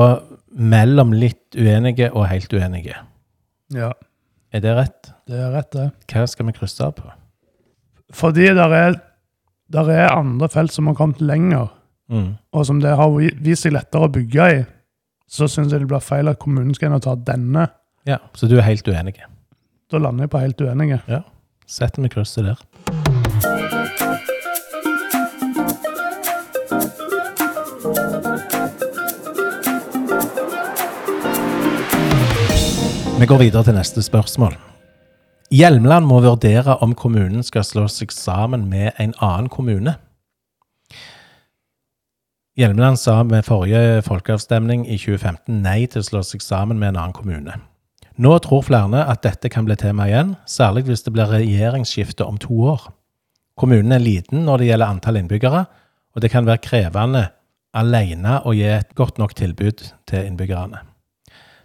mellom 0.50 1.12
litt 1.14 1.54
uenige 1.56 2.10
og 2.12 2.26
helt 2.30 2.52
uenige. 2.52 2.96
Ja, 3.74 3.92
Er 4.52 4.60
det 4.60 4.72
rett? 4.76 5.12
det 5.30 5.38
er 5.38 5.52
rett, 5.54 5.70
det. 5.72 5.90
Hva 6.10 6.26
skal 6.26 6.46
vi 6.46 6.52
krysse 6.52 6.82
av 6.84 6.94
på? 6.96 7.10
Fordi 8.12 8.48
der 8.54 8.72
er, 8.74 8.96
der 9.70 9.90
er 9.94 10.08
andre 10.16 10.48
felt 10.48 10.72
som 10.72 10.86
har 10.90 10.94
kommet 10.94 11.20
lenger, 11.20 11.68
Mm. 12.10 12.36
og 12.52 12.66
som 12.66 12.80
det 12.80 12.96
har 12.96 13.08
vist 13.38 13.62
seg 13.62 13.72
lettere 13.72 14.08
å 14.08 14.10
bygge 14.10 14.46
i, 14.60 14.64
så 15.28 15.46
syns 15.46 15.70
jeg 15.70 15.78
det 15.84 15.86
blir 15.88 16.00
feil 16.02 16.26
at 16.28 16.40
kommunen 16.40 16.74
skal 16.74 16.88
inn 16.88 16.96
og 16.96 17.02
ta 17.02 17.14
denne. 17.14 17.68
Ja, 18.04 18.18
Så 18.34 18.48
du 18.48 18.56
er 18.58 18.62
helt 18.62 18.82
uenig? 18.88 19.14
Da 19.90 19.98
lander 19.98 20.24
jeg 20.24 20.30
på 20.30 20.40
helt 20.40 20.58
uenige. 20.60 21.00
Ja. 21.06 21.22
Setter 21.66 22.02
vi 22.02 22.08
krysset 22.08 22.44
der. 22.44 23.09
Vi 33.20 33.26
går 33.28 33.36
videre 33.36 33.66
til 33.66 33.74
neste 33.76 34.00
spørsmål. 34.00 34.54
Hjelmeland 35.52 36.06
må 36.08 36.22
vurdere 36.24 36.78
om 36.80 36.94
kommunen 36.96 37.42
skal 37.44 37.66
slå 37.68 37.82
seg 37.92 38.14
sammen 38.16 38.62
med 38.70 38.94
en 38.96 39.12
annen 39.20 39.50
kommune. 39.52 39.92
Hjelmeland 42.56 42.96
sa 42.96 43.18
med 43.28 43.44
forrige 43.44 44.00
folkeavstemning 44.06 44.86
i 44.88 44.96
2015 44.96 45.60
nei 45.60 45.82
til 45.92 46.00
å 46.00 46.06
slå 46.08 46.22
seg 46.24 46.40
sammen 46.40 46.80
med 46.80 46.94
en 46.94 47.02
annen 47.02 47.16
kommune. 47.18 47.60
Nå 48.16 48.38
tror 48.40 48.64
flere 48.64 49.04
at 49.04 49.20
dette 49.28 49.52
kan 49.52 49.68
bli 49.68 49.76
tema 49.76 50.08
igjen, 50.08 50.38
særlig 50.48 50.86
hvis 50.88 51.04
det 51.04 51.12
blir 51.12 51.28
regjeringsskifte 51.28 52.24
om 52.24 52.40
to 52.40 52.56
år. 52.72 52.88
Kommunen 53.60 53.92
er 53.92 54.00
liten 54.00 54.46
når 54.48 54.62
det 54.62 54.70
gjelder 54.70 54.94
antall 54.94 55.20
innbyggere, 55.20 55.66
og 56.16 56.24
det 56.24 56.32
kan 56.32 56.48
være 56.48 56.64
krevende 56.64 57.26
alene 57.76 58.40
å 58.48 58.56
gi 58.56 58.64
et 58.78 58.96
godt 58.96 59.20
nok 59.20 59.36
tilbud 59.36 59.90
til 60.08 60.24
innbyggerne. 60.24 60.86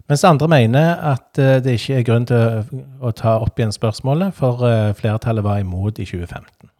Mens 0.06 0.22
andre 0.24 0.48
mener 0.48 0.96
at 1.14 1.38
eh, 1.42 1.58
det 1.62 1.78
ikke 1.80 1.98
er 1.98 2.06
grunn 2.06 2.26
til 2.28 2.82
å, 3.02 3.10
ta 3.16 3.36
opp 3.42 3.58
igjen 3.58 3.74
spørsmålet, 3.74 4.34
for 4.38 4.62
eh, 4.68 4.94
flertallet 4.98 5.44
var 5.46 5.62
imot 5.62 5.98
i 5.98 6.06
2015. 6.06 6.70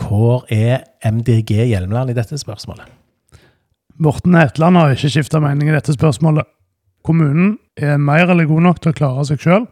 Hvor 0.00 0.44
er 0.52 0.84
MDG 1.04 1.54
Hjelmeland 1.70 2.12
i 2.12 2.16
dette 2.16 2.38
spørsmålet? 2.40 2.88
Morten 4.00 4.36
Hetland 4.36 4.76
har 4.80 4.92
ikke 4.94 5.12
skifta 5.12 5.40
mening 5.44 5.68
i 5.68 5.76
dette 5.76 5.92
spørsmålet. 5.96 6.48
Kommunen 7.04 7.58
er 7.76 8.00
mer 8.00 8.28
eller 8.28 8.48
god 8.48 8.64
nok 8.68 8.80
til 8.80 8.92
å 8.92 8.96
klare 8.96 9.24
seg 9.28 9.40
sjøl. 9.40 9.66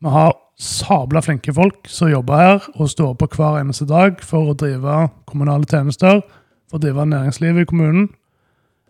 Vi 0.00 0.14
har 0.14 0.34
sabla 0.60 1.22
flinke 1.24 1.54
folk 1.56 1.88
som 1.90 2.10
jobber 2.10 2.42
her 2.42 2.66
og 2.76 2.90
står 2.90 3.14
på 3.18 3.30
hver 3.34 3.60
eneste 3.62 3.86
dag 3.88 4.20
for 4.26 4.50
å 4.50 4.56
drive 4.58 5.06
kommunale 5.30 5.66
tjenester, 5.70 6.22
for 6.70 6.78
å 6.78 6.82
drive 6.82 7.06
næringslivet 7.10 7.64
i 7.64 7.70
kommunen. 7.70 8.10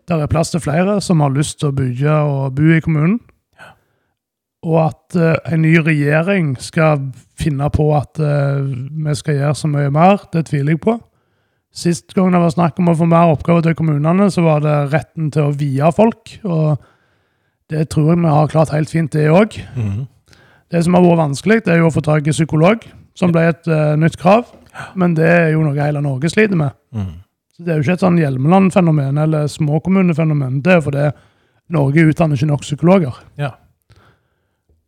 Der 0.09 0.21
er 0.21 0.31
plass 0.31 0.51
til 0.51 0.63
flere 0.63 1.01
som 1.01 1.21
har 1.23 1.33
lyst 1.33 1.59
til 1.59 1.71
å 1.71 1.75
bygge 1.75 2.15
og 2.27 2.55
bo 2.57 2.71
i 2.73 2.81
kommunen. 2.83 3.19
Og 4.61 4.77
at 4.83 5.17
uh, 5.17 5.53
en 5.53 5.63
ny 5.63 5.73
regjering 5.81 6.53
skal 6.61 7.07
finne 7.39 7.69
på 7.73 7.87
at 7.97 8.19
uh, 8.21 8.61
vi 8.61 9.15
skal 9.17 9.39
gjøre 9.39 9.57
så 9.57 9.69
mye 9.71 9.89
mer, 9.93 10.21
det 10.33 10.45
tviler 10.51 10.75
jeg 10.75 10.83
på. 10.83 10.99
Sist 11.73 12.13
gang 12.13 12.33
det 12.33 12.41
var 12.43 12.53
snakk 12.53 12.79
om 12.83 12.91
å 12.91 12.97
få 12.99 13.07
mer 13.09 13.31
oppgaver 13.31 13.65
til 13.65 13.77
kommunene, 13.79 14.27
så 14.29 14.43
var 14.45 14.61
det 14.61 14.75
retten 14.91 15.31
til 15.33 15.47
å 15.47 15.55
vie 15.57 15.91
folk. 15.95 16.35
Og 16.43 16.75
det 17.71 17.87
tror 17.89 18.11
jeg 18.11 18.21
vi 18.21 18.33
har 18.35 18.51
klart 18.51 18.73
helt 18.75 18.91
fint, 18.91 19.13
det 19.13 19.29
òg. 19.31 19.57
Mhm. 19.75 20.07
Det 20.71 20.85
som 20.85 20.95
har 20.95 21.03
vært 21.03 21.19
vanskelig, 21.19 21.63
det 21.65 21.73
er 21.73 21.81
jo 21.81 21.89
å 21.89 21.91
få 21.91 21.99
tak 22.05 22.27
i 22.27 22.31
psykolog, 22.31 22.85
som 23.17 23.31
ble 23.33 23.41
et 23.49 23.65
uh, 23.67 23.97
nytt 23.99 24.15
krav. 24.19 24.45
Men 24.95 25.15
det 25.17 25.27
er 25.27 25.49
jo 25.51 25.65
noe 25.65 25.75
hele 25.75 26.03
Norge 26.03 26.29
sliter 26.31 26.55
med. 26.55 26.77
Mhm. 26.93 27.17
Det 27.61 27.73
er 27.73 27.79
jo 27.79 27.85
ikke 27.85 27.97
et 27.99 28.03
sånn 28.03 28.17
Hjelmeland-fenomen 28.17 29.19
eller 29.21 29.49
småkommunefenomen. 29.51 30.61
Det 30.65 30.77
er 30.77 30.85
fordi 30.85 31.09
Norge 31.71 32.05
utdanner 32.09 32.39
ikke 32.39 32.49
nok 32.49 32.63
psykologer. 32.65 33.19
Ja. 33.39 33.51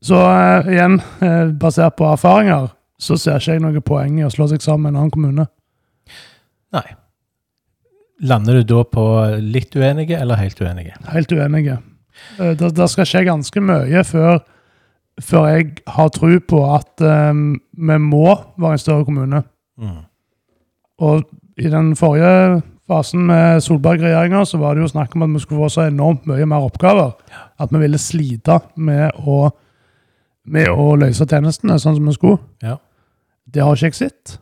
Så 0.04 0.18
eh, 0.20 0.72
igjen, 0.74 0.98
eh, 1.24 1.52
basert 1.60 1.96
på 2.00 2.08
erfaringer, 2.10 2.72
så 3.00 3.18
ser 3.20 3.40
ikke 3.40 3.56
jeg 3.56 3.64
noe 3.64 3.84
poeng 3.86 4.18
i 4.20 4.26
å 4.28 4.32
slå 4.34 4.50
seg 4.52 4.64
sammen 4.64 4.88
med 4.88 4.94
en 4.94 5.02
annen 5.04 5.14
kommune. 5.14 5.46
Nei. 6.74 6.86
Lander 8.24 8.60
du 8.60 8.68
da 8.74 8.84
på 8.88 9.04
litt 9.44 9.76
uenige 9.76 10.20
eller 10.20 10.40
helt 10.40 10.60
uenige? 10.62 10.98
Helt 11.12 11.32
uenige. 11.32 11.78
Eh, 12.40 12.56
Det, 12.60 12.74
det 12.76 12.90
skal 12.92 13.08
skje 13.10 13.24
ganske 13.30 13.64
mye 13.64 14.04
før, 14.08 14.42
før 15.22 15.48
jeg 15.52 15.70
har 15.88 16.12
tro 16.16 16.34
på 16.40 16.64
at 16.74 17.04
eh, 17.04 17.32
vi 17.34 18.02
må 18.02 18.26
være 18.58 18.76
en 18.76 18.84
større 18.84 19.08
kommune. 19.08 19.44
Mm. 19.80 20.02
Og 21.04 21.24
i 21.58 21.70
den 21.70 21.94
forrige 21.96 22.62
fasen 22.90 23.26
med 23.30 23.62
Solberg-regjeringa 23.64 24.44
så 24.46 24.58
var 24.60 24.76
det 24.76 24.84
jo 24.84 24.92
snakk 24.92 25.14
om 25.16 25.26
at 25.26 25.34
vi 25.36 25.42
skulle 25.44 25.64
få 25.64 25.70
så 25.72 25.86
enormt 25.88 26.26
mye 26.30 26.46
mer 26.50 26.66
oppgaver. 26.68 27.14
At 27.62 27.72
vi 27.72 27.82
ville 27.84 28.00
slite 28.02 28.60
med 28.76 29.12
å, 29.24 29.50
med 30.46 30.70
å 30.74 30.96
løse 31.00 31.28
tjenestene 31.30 31.78
sånn 31.80 32.00
som 32.00 32.10
vi 32.10 32.16
skulle. 32.18 32.42
Ja. 32.64 32.78
Det 33.46 33.64
har 33.64 33.76
ikke 33.78 33.92
jeg 33.92 34.00
sett. 34.00 34.40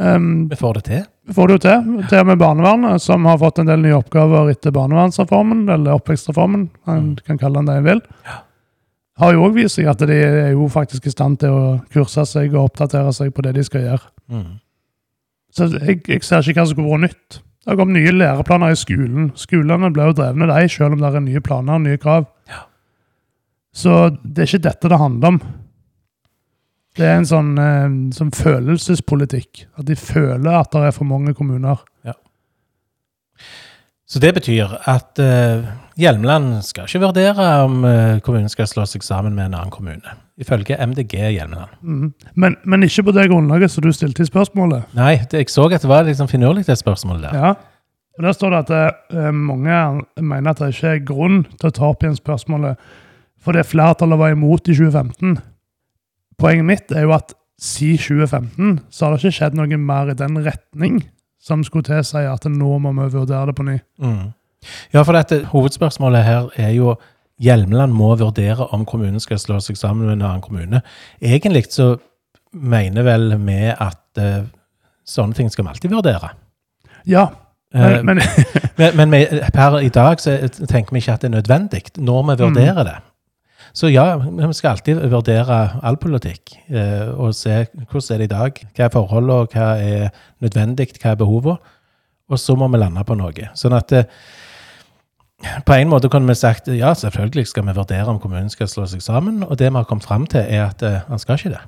Um, 0.00 0.48
Vi 0.50 0.56
får 0.56 0.74
det 0.78 0.84
til. 0.88 1.02
vi 1.28 1.34
får 1.36 1.48
det 1.48 1.54
jo 1.54 1.62
til. 1.66 1.90
Til 2.08 2.18
og 2.22 2.26
med 2.30 2.38
barnevernet, 2.40 3.02
som 3.02 3.26
har 3.28 3.38
fått 3.38 3.60
en 3.60 3.68
del 3.68 3.82
nye 3.84 3.98
oppgaver 3.98 4.50
etter 4.50 4.72
barnevernsreformen, 4.74 5.66
eller 5.68 5.98
oppvekstreformen, 6.00 6.70
man 6.88 7.12
kan 7.26 7.38
kalle 7.38 7.60
den 7.60 7.68
det 7.70 7.76
en 7.76 7.86
vil, 7.86 8.00
har 9.20 9.34
jo 9.34 9.44
òg 9.46 9.54
vist 9.54 9.76
seg 9.76 9.86
at 9.92 10.00
de 10.08 10.16
er 10.16 10.52
jo 10.56 10.66
faktisk 10.72 11.06
i 11.06 11.12
stand 11.12 11.38
til 11.42 11.52
å 11.54 11.64
kurse 11.92 12.24
seg 12.26 12.54
og 12.56 12.70
oppdatere 12.70 13.12
seg 13.14 13.30
på 13.36 13.44
det 13.44 13.52
de 13.58 13.64
skal 13.68 13.84
gjøre. 13.84 14.06
Mhm. 14.32 14.52
Så 15.52 15.68
jeg, 15.76 16.00
jeg 16.08 16.24
ser 16.24 16.44
ikke 16.44 16.62
hva 16.62 16.68
som 16.68 16.76
skulle 16.76 16.92
vært 16.92 17.06
nytt. 17.10 17.40
Det 17.62 17.70
har 17.70 17.78
kommet 17.78 18.00
nye 18.00 18.14
læreplaner 18.16 18.74
i 18.74 18.78
skolen. 18.78 19.30
Skolene 19.38 19.90
blir 19.94 20.10
jo 20.10 20.18
drevne, 20.18 20.48
de, 20.50 20.68
selv 20.72 20.96
om 20.96 21.02
det 21.02 21.10
er 21.12 21.26
nye 21.26 21.42
planer 21.44 21.78
og 21.78 21.84
nye 21.84 22.00
krav. 22.02 22.24
Så 23.72 23.98
det 24.22 24.42
er 24.42 24.50
ikke 24.50 24.66
dette 24.66 24.90
det 24.90 25.00
handler 25.00 25.34
om. 25.34 25.42
Det 26.98 27.06
er 27.08 27.14
en 27.20 27.28
sånn, 27.28 27.52
eh, 27.60 27.94
sånn 28.16 28.32
følelsespolitikk. 28.36 29.66
At 29.80 29.86
de 29.88 29.96
føler 29.96 30.58
at 30.58 30.74
det 30.74 30.88
er 30.88 30.96
for 30.96 31.08
mange 31.08 31.32
kommuner. 31.38 31.80
Så 34.12 34.20
det 34.20 34.34
betyr 34.36 34.74
at 34.90 35.20
eh, 35.24 35.64
Hjelmeland 35.96 36.58
skal 36.66 36.84
ikke 36.84 37.00
vurdere 37.06 37.46
om 37.64 37.84
eh, 37.88 38.18
kommunen 38.20 38.50
skal 38.52 38.68
slå 38.68 38.84
seg 38.88 39.04
sammen 39.06 39.32
med 39.32 39.48
en 39.48 39.56
annen 39.56 39.72
kommune. 39.72 40.16
Ifølge 40.42 40.76
MDG 40.78 41.14
Hjelmeland. 41.36 41.76
Mm. 41.82 42.08
Men, 42.34 42.56
men 42.64 42.86
ikke 42.86 43.06
på 43.08 43.14
det 43.16 43.28
grunnlaget 43.30 43.72
som 43.72 43.84
du 43.84 43.92
stilte 43.94 44.24
i 44.24 44.28
spørsmålet. 44.28 44.90
Nei, 44.98 45.14
det, 45.30 45.44
jeg 45.44 45.52
så 45.52 45.68
at 45.70 45.84
det 45.84 45.90
var 45.90 46.08
liksom 46.08 46.30
finurlig, 46.30 46.66
det 46.66 46.78
spørsmålet 46.80 47.28
der. 47.28 47.38
Ja. 47.38 47.54
Og 48.18 48.26
Der 48.26 48.36
står 48.36 48.50
det 48.50 48.58
at 48.58 48.72
det, 49.12 49.34
mange 49.34 49.78
mener 50.20 50.50
at 50.50 50.60
det 50.60 50.74
ikke 50.74 50.96
er 50.96 51.06
grunn 51.08 51.40
til 51.56 51.70
å 51.70 51.74
ta 51.74 51.88
opp 51.88 52.04
igjen 52.04 52.18
spørsmålet 52.18 52.92
fordi 53.42 53.64
flertallet 53.66 54.20
var 54.20 54.36
imot 54.36 54.68
i 54.70 54.74
2015. 54.76 55.32
Poenget 56.38 56.66
mitt 56.68 56.92
er 56.94 57.08
jo 57.08 57.14
at 57.16 57.32
siden 57.62 57.98
2015 57.98 58.76
så 58.90 59.04
har 59.04 59.14
det 59.14 59.22
ikke 59.22 59.38
skjedd 59.38 59.58
noe 59.58 59.78
mer 59.78 60.12
i 60.12 60.18
den 60.18 60.38
retning 60.44 61.00
som 61.42 61.64
skulle 61.66 61.88
tilsi 61.88 62.22
at 62.26 62.46
nå 62.46 62.76
må 62.82 62.92
vi 63.00 63.08
vurdere 63.16 63.50
det 63.50 63.56
på 63.58 63.66
ny. 63.66 63.80
Mm. 63.98 64.30
Ja, 64.94 65.02
for 65.02 65.16
dette, 65.16 65.40
hovedspørsmålet 65.50 66.22
her 66.22 66.50
er 66.54 66.70
jo 66.76 66.94
Hjelmeland 67.42 67.94
må 67.96 68.12
vurdere 68.20 68.68
om 68.74 68.86
kommunen 68.88 69.22
skal 69.22 69.40
slå 69.42 69.58
seg 69.64 69.78
sammen 69.80 70.06
med 70.06 70.18
en 70.18 70.26
annen 70.28 70.44
kommune. 70.44 70.82
Egentlig 71.20 71.66
så 71.74 71.96
mener 72.52 73.06
vel 73.06 73.32
vi 73.42 73.60
at 73.72 74.20
uh, 74.20 74.44
sånne 75.08 75.34
ting 75.34 75.48
skal 75.50 75.66
vi 75.66 75.72
alltid 75.72 75.94
vurdere. 75.94 76.34
Ja, 77.08 77.26
Eh, 77.74 78.02
men, 78.04 78.20
men 78.76 78.96
Men, 78.96 79.10
men 79.10 79.28
per 79.52 79.78
i 79.80 79.88
dag 79.88 80.20
så 80.20 80.36
tenker 80.68 80.92
vi 80.92 81.00
ikke 81.00 81.12
at 81.12 81.22
det 81.22 81.30
er 81.30 81.36
nødvendig 81.36 81.82
når 81.96 82.22
vi 82.22 82.42
vurderer 82.42 82.84
det. 82.84 82.98
Så 83.74 83.88
ja, 83.88 84.16
vi 84.16 84.52
skal 84.52 84.70
alltid 84.70 85.00
vurdere 85.08 85.58
all 85.82 85.96
politikk 85.96 86.56
eh, 86.68 87.08
og 87.08 87.34
se 87.34 87.66
hvordan 87.90 88.14
er 88.14 88.18
det 88.18 88.24
i 88.24 88.32
dag. 88.34 88.58
Hva 88.76 88.84
er 88.84 88.92
forholdene, 88.92 89.46
hva 89.52 89.68
er 89.80 90.10
nødvendig, 90.40 90.88
hva 91.00 91.10
er 91.12 91.20
behovene. 91.20 91.56
Og 92.28 92.38
så 92.38 92.56
må 92.56 92.68
vi 92.68 92.80
lande 92.80 93.04
på 93.04 93.16
noe. 93.16 93.48
Sånn 93.54 93.76
at 93.76 93.92
eh, 93.92 94.04
på 95.66 95.74
en 95.74 95.88
måte 95.88 96.08
kunne 96.08 96.28
vi 96.28 96.34
sagt 96.38 96.68
ja, 96.68 96.94
selvfølgelig 96.94 97.46
skal 97.46 97.66
vi 97.66 97.76
vurdere 97.76 98.08
om 98.10 98.20
kommunen 98.22 98.50
skal 98.50 98.68
slå 98.68 98.86
seg 98.86 99.02
sammen. 99.02 99.42
Og 99.42 99.58
det 99.58 99.70
vi 99.70 99.76
har 99.76 99.88
kommet 99.88 100.04
fram 100.04 100.26
til, 100.26 100.44
er 100.46 100.68
at 100.70 100.82
eh, 100.82 101.00
han 101.08 101.18
skal 101.18 101.38
ikke 101.38 101.56
det. 101.56 101.62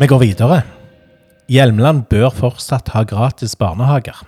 Vi 0.00 0.06
går 0.06 0.18
videre. 0.18 0.62
Hjelmeland 1.48 2.02
bør 2.10 2.30
fortsatt 2.30 2.88
ha 2.92 3.04
gratis 3.08 3.56
barnehager. 3.56 4.18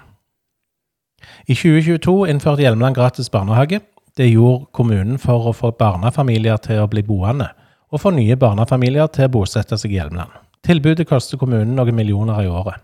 I 1.47 1.55
2022 1.55 2.27
innførte 2.31 2.63
Hjelmeland 2.63 2.95
gratis 2.95 3.31
barnehage. 3.31 3.81
Det 4.17 4.31
gjorde 4.31 4.67
kommunen 4.73 5.19
for 5.19 5.51
å 5.51 5.53
få 5.53 5.71
barnefamilier 5.77 6.57
til 6.65 6.81
å 6.81 6.89
bli 6.89 7.03
boende, 7.05 7.51
og 7.93 8.03
få 8.03 8.13
nye 8.15 8.37
barnefamilier 8.41 9.11
til 9.15 9.29
å 9.29 9.33
bosette 9.39 9.79
seg 9.79 9.95
i 9.95 10.01
Hjelmeland. 10.01 10.33
Tilbudet 10.67 11.07
koster 11.09 11.39
kommunen 11.39 11.77
noen 11.79 11.95
millioner 11.95 12.43
i 12.43 12.51
året. 12.51 12.83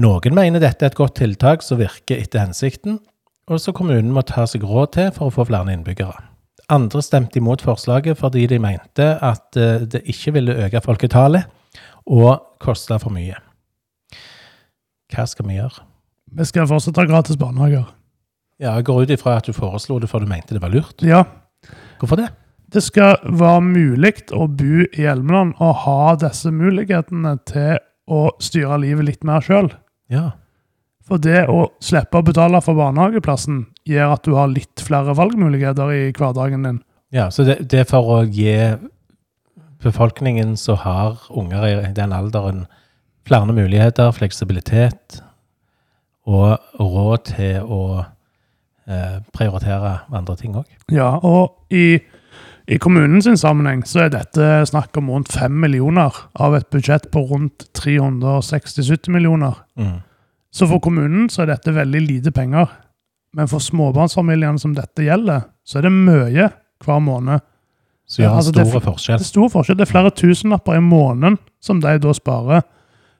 Noen 0.00 0.34
mener 0.36 0.60
dette 0.60 0.84
er 0.84 0.92
et 0.92 0.98
godt 0.98 1.16
tiltak 1.20 1.62
som 1.62 1.78
virker 1.80 2.18
etter 2.20 2.42
hensikten, 2.42 2.98
og 3.48 3.60
som 3.60 3.76
kommunen 3.76 4.12
må 4.12 4.24
ta 4.26 4.46
seg 4.48 4.64
råd 4.66 4.94
til 4.96 5.10
for 5.14 5.28
å 5.28 5.34
få 5.34 5.46
flere 5.48 5.72
innbyggere. 5.72 6.26
Andre 6.72 7.02
stemte 7.04 7.38
imot 7.38 7.60
forslaget 7.64 8.16
fordi 8.18 8.46
de 8.48 8.58
mente 8.62 9.04
at 9.20 9.56
eh, 9.60 9.84
det 9.84 10.00
ikke 10.08 10.32
ville 10.38 10.56
øke 10.64 10.80
folketallet 10.84 11.44
og 12.08 12.40
koste 12.64 12.96
for 13.00 13.12
mye. 13.12 13.36
Hva 15.12 15.26
skal 15.28 15.48
vi 15.48 15.58
gjøre? 15.60 15.84
vi 16.34 16.44
skal 16.48 16.66
fortsatt 16.66 16.96
ha 16.98 17.04
gratis 17.06 17.38
barnehager. 17.38 17.84
Ja, 18.58 18.74
Jeg 18.74 18.84
går 18.88 19.02
ut 19.02 19.10
ifra 19.10 19.36
at 19.38 19.46
du 19.46 19.52
foreslo 19.52 19.98
det 20.02 20.08
for 20.10 20.18
du 20.18 20.26
mente 20.26 20.54
det 20.54 20.62
var 20.62 20.72
lurt. 20.72 21.02
Ja, 21.02 21.24
Hvorfor 21.98 22.18
det? 22.18 22.28
Det 22.74 22.82
skal 22.82 23.20
være 23.22 23.60
mulig 23.62 24.14
å 24.34 24.48
bo 24.50 24.84
i 24.84 25.04
Hjelmeland 25.04 25.54
og 25.62 25.76
ha 25.84 26.14
disse 26.18 26.50
mulighetene 26.50 27.36
til 27.46 27.76
å 28.10 28.24
styre 28.42 28.80
livet 28.82 29.08
litt 29.08 29.26
mer 29.26 29.44
sjøl. 29.44 29.70
Ja. 30.12 30.32
For 31.04 31.20
det 31.20 31.44
å 31.52 31.68
slippe 31.84 32.20
å 32.20 32.24
betale 32.26 32.60
for 32.64 32.78
barnehageplassen 32.78 33.66
gjør 33.88 34.16
at 34.16 34.24
du 34.26 34.34
har 34.38 34.50
litt 34.50 34.82
flere 34.82 35.14
valgmuligheter 35.16 35.92
i 35.92 36.02
hverdagen 36.16 36.66
din. 36.66 36.80
ja 37.12 37.30
så 37.30 37.44
det, 37.44 37.60
det 37.70 37.84
er 37.84 37.88
for 37.88 38.10
å 38.16 38.18
gi 38.24 38.56
befolkningen 39.84 40.56
som 40.56 40.80
har 40.80 41.20
unger 41.30 41.66
i 41.68 41.92
den 41.94 42.12
alderen, 42.16 42.64
flere 43.28 43.52
muligheter, 43.52 44.12
fleksibilitet 44.16 45.20
og 46.24 46.56
råd 46.80 47.24
til 47.28 47.68
å 47.68 47.84
eh, 48.88 49.20
prioritere 49.36 49.98
andre 50.12 50.36
ting 50.40 50.56
òg. 50.56 50.68
Ja, 50.92 51.14
og 51.20 51.72
i, 51.72 52.00
i 52.66 52.78
kommunens 52.80 53.26
sammenheng 53.40 53.82
så 53.84 54.06
er 54.06 54.08
dette 54.14 54.46
snakk 54.70 54.96
om 54.96 55.10
rundt 55.12 55.28
5 55.32 55.52
millioner 55.60 56.12
av 56.40 56.54
et 56.56 56.70
budsjett 56.72 57.10
på 57.12 57.20
rundt 57.28 57.66
360-70 57.76 59.10
millioner. 59.12 59.54
Mm. 59.78 59.98
Så 60.54 60.68
for 60.70 60.80
kommunen 60.80 61.28
så 61.28 61.42
er 61.44 61.50
dette 61.52 61.74
veldig 61.76 62.00
lite 62.06 62.32
penger. 62.32 62.70
Men 63.34 63.48
for 63.50 63.58
småbarnsfamiliene 63.60 64.58
som 64.62 64.74
dette 64.76 65.04
gjelder, 65.04 65.42
så 65.66 65.78
er 65.80 65.88
det 65.88 65.92
mye 65.92 66.48
hver 66.84 67.00
måned. 67.02 67.40
Så 68.06 68.22
Ja, 68.22 68.30
altså, 68.36 68.52
det- 68.52 68.64
Det 68.72 68.82
forskjell. 68.82 69.20
er 69.20 69.24
stor 69.24 69.48
forskjell. 69.48 69.76
Det 69.76 69.88
er 69.88 69.92
flere 69.92 70.10
tusenlapper 70.10 70.76
i 70.76 70.80
måneden 70.80 71.38
som 71.60 71.80
de 71.80 71.98
da 71.98 72.12
sparer, 72.12 72.62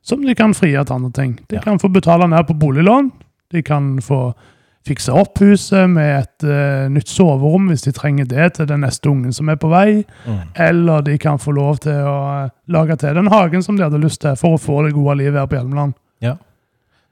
som 0.02 0.22
de 0.22 0.35
kan 0.35 0.52
frie 0.54 0.85
til 0.85 0.94
andre 0.94 1.11
ting. 1.12 1.38
De 1.48 1.57
Ja. 1.57 1.61
kan 1.61 1.78
få 1.78 1.88
betale 1.92 2.28
ned 2.28 2.46
på 2.46 2.59
boliglån. 2.59 3.11
De 3.50 3.62
kan 3.62 3.98
få 3.98 4.35
fikse 4.84 5.12
opp 5.16 5.40
huset 5.40 5.88
med 5.90 6.10
et 6.20 6.46
uh, 6.46 6.86
nytt 6.92 7.08
soverom 7.08 7.70
hvis 7.70 7.86
de 7.86 7.92
trenger 7.96 8.28
det 8.28 8.50
til 8.58 8.68
den 8.68 8.84
neste 8.84 9.08
ungen 9.08 9.32
som 9.32 9.48
er 9.48 9.56
på 9.60 9.70
vei. 9.72 10.04
Mm. 10.28 10.40
Eller 10.66 11.04
de 11.06 11.18
kan 11.20 11.40
få 11.40 11.54
lov 11.56 11.80
til 11.86 12.00
å 12.04 12.18
uh, 12.44 12.50
lage 12.68 12.98
til 13.00 13.16
den 13.16 13.32
hagen 13.32 13.64
som 13.64 13.78
de 13.78 13.86
hadde 13.86 14.02
lyst 14.02 14.22
til 14.24 14.36
for 14.40 14.56
å 14.56 14.60
få 14.60 14.82
det 14.84 14.94
gode 14.96 15.18
livet 15.22 15.40
her 15.40 15.48
på 15.48 15.60
Hjelmeland. 15.60 15.96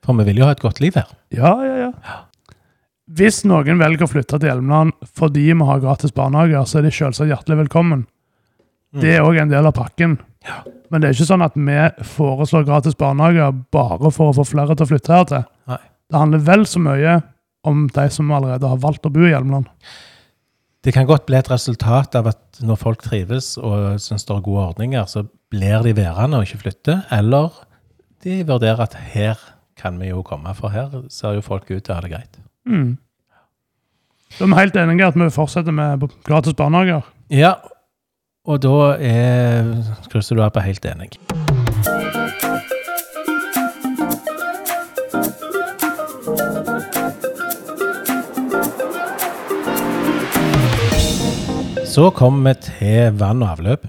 For 0.03 0.19
vi 0.19 0.27
vil 0.27 0.43
jo 0.43 0.49
ha 0.49 0.55
et 0.57 0.63
godt 0.63 0.83
liv 0.83 0.97
her. 0.99 1.11
Ja, 1.35 1.55
ja, 1.63 1.91
ja. 1.95 2.19
Hvis 3.13 3.43
noen 3.47 3.81
velger 3.81 4.07
å 4.07 4.11
flytte 4.11 4.39
til 4.39 4.51
Hjelmeland 4.51 4.95
fordi 5.19 5.49
vi 5.53 5.69
har 5.69 5.83
gratis 5.83 6.15
barnehager, 6.17 6.67
så 6.67 6.81
er 6.81 6.89
de 6.89 6.95
selvsagt 6.95 7.31
hjertelig 7.31 7.65
velkommen. 7.65 8.07
Det 8.99 9.15
er 9.17 9.25
òg 9.25 9.39
en 9.41 9.53
del 9.53 9.69
av 9.69 9.75
pakken. 9.77 10.19
Ja. 10.45 10.61
Men 10.93 11.01
det 11.01 11.09
er 11.09 11.17
ikke 11.17 11.29
sånn 11.31 11.45
at 11.45 11.55
vi 11.57 11.77
foreslår 12.17 12.67
gratis 12.69 12.99
barnehager 12.99 13.55
bare 13.73 14.11
for 14.13 14.31
å 14.31 14.37
få 14.37 14.47
flere 14.49 14.75
til 14.75 14.85
å 14.85 14.91
flytte 14.91 15.15
her 15.15 15.29
til. 15.31 15.47
Nei. 15.71 15.79
Det 16.13 16.21
handler 16.21 16.43
vel 16.45 16.67
så 16.69 16.83
mye 16.83 17.15
om 17.69 17.85
de 17.95 18.07
som 18.11 18.31
allerede 18.35 18.69
har 18.69 18.81
valgt 18.83 19.07
å 19.07 19.13
bo 19.13 19.23
i 19.27 19.33
Hjelmeland. 19.33 19.69
Det 20.83 20.95
kan 20.97 21.07
godt 21.07 21.29
bli 21.29 21.39
et 21.39 21.51
resultat 21.51 22.17
av 22.19 22.33
at 22.33 22.63
når 22.65 22.81
folk 22.81 23.05
trives 23.05 23.55
og 23.61 24.01
syns 24.03 24.27
det 24.27 24.35
er 24.35 24.43
gode 24.43 24.65
ordninger, 24.73 25.07
så 25.07 25.25
blir 25.53 25.85
de 25.87 25.95
værende 25.95 26.41
og 26.41 26.49
ikke 26.49 26.65
flytter. 26.65 27.05
Eller 27.15 27.55
de 28.27 28.41
vurderer 28.49 28.83
at 28.83 28.97
her 29.13 29.39
kan 29.79 29.99
vi 30.01 30.11
jo 30.11 30.25
komme, 30.27 30.55
for 30.59 30.75
her 30.75 31.05
ser 31.11 31.39
jo 31.39 31.45
folk 31.47 31.71
ut 31.71 31.85
til 31.85 31.95
å 31.95 31.99
ha 31.99 32.03
det 32.05 32.13
greit. 32.15 32.41
Mm. 32.67 32.97
Da 34.39 34.45
er 34.47 34.51
vi 34.51 34.59
helt 34.59 34.81
enige 34.81 35.13
at 35.13 35.19
vi 35.19 35.31
fortsetter 35.35 35.75
med 35.77 36.09
gratis 36.27 36.59
barnehager. 36.59 37.07
Ja, 37.31 37.57
og 38.49 38.63
da 38.65 38.97
er 38.99 39.73
krysser 40.11 40.39
du 40.39 40.43
av 40.43 40.55
på 40.55 40.65
helt 40.67 40.87
enig. 40.89 41.15
Så 51.93 52.11
kommer 52.11 52.55
vi 52.55 52.61
til 52.65 53.19
vann 53.21 53.43
og 53.45 53.51
avløp. 53.53 53.83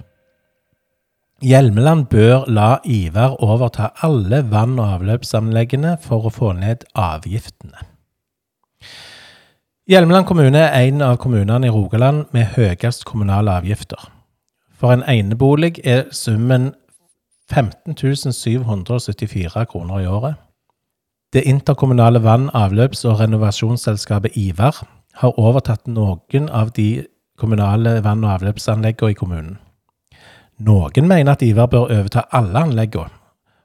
Hjelmeland 1.39 2.09
bør 2.11 2.49
la 2.51 2.81
Ivar 2.83 3.37
overta 3.39 3.93
alle 4.03 4.41
vann- 4.51 4.79
og 4.79 4.89
avløpsanleggene 4.97 5.93
for 6.03 6.27
å 6.27 6.31
få 6.35 6.49
ned 6.57 6.83
avgiftene. 6.99 7.79
Hjelmeland 9.87 10.27
kommune 10.27 10.65
er 10.65 10.89
en 10.89 11.01
av 11.01 11.15
kommunene 11.17 11.67
i 11.67 11.71
Rogaland 11.71 12.25
med 12.33 12.51
høyest 12.57 13.05
kommunale 13.05 13.51
avgifter. 13.51 14.11
For 14.75 14.91
en 14.91 15.07
enebolig 15.07 15.79
er 15.85 16.03
summen 16.11 16.73
15 17.51 17.95
774 18.33 19.65
kroner 19.71 20.03
i 20.03 20.07
året. 20.07 20.35
Det 21.33 21.47
interkommunale 21.47 22.19
vann-, 22.19 22.51
avløps- 22.51 23.07
og 23.07 23.19
renovasjonsselskapet 23.19 24.35
Ivar 24.35 24.83
har 25.13 25.39
overtatt 25.39 25.87
noen 25.87 26.49
av 26.49 26.75
de 26.75 27.05
kommunale 27.39 28.01
vann- 28.03 28.23
og 28.23 28.37
avløpsanleggene 28.37 29.11
i 29.11 29.17
kommunen. 29.17 29.57
Noen 30.63 31.07
mener 31.09 31.33
at 31.33 31.41
Ivar 31.41 31.67
bør 31.71 31.89
overta 31.89 32.27
alle 32.31 32.59
anleggene, 32.67 33.11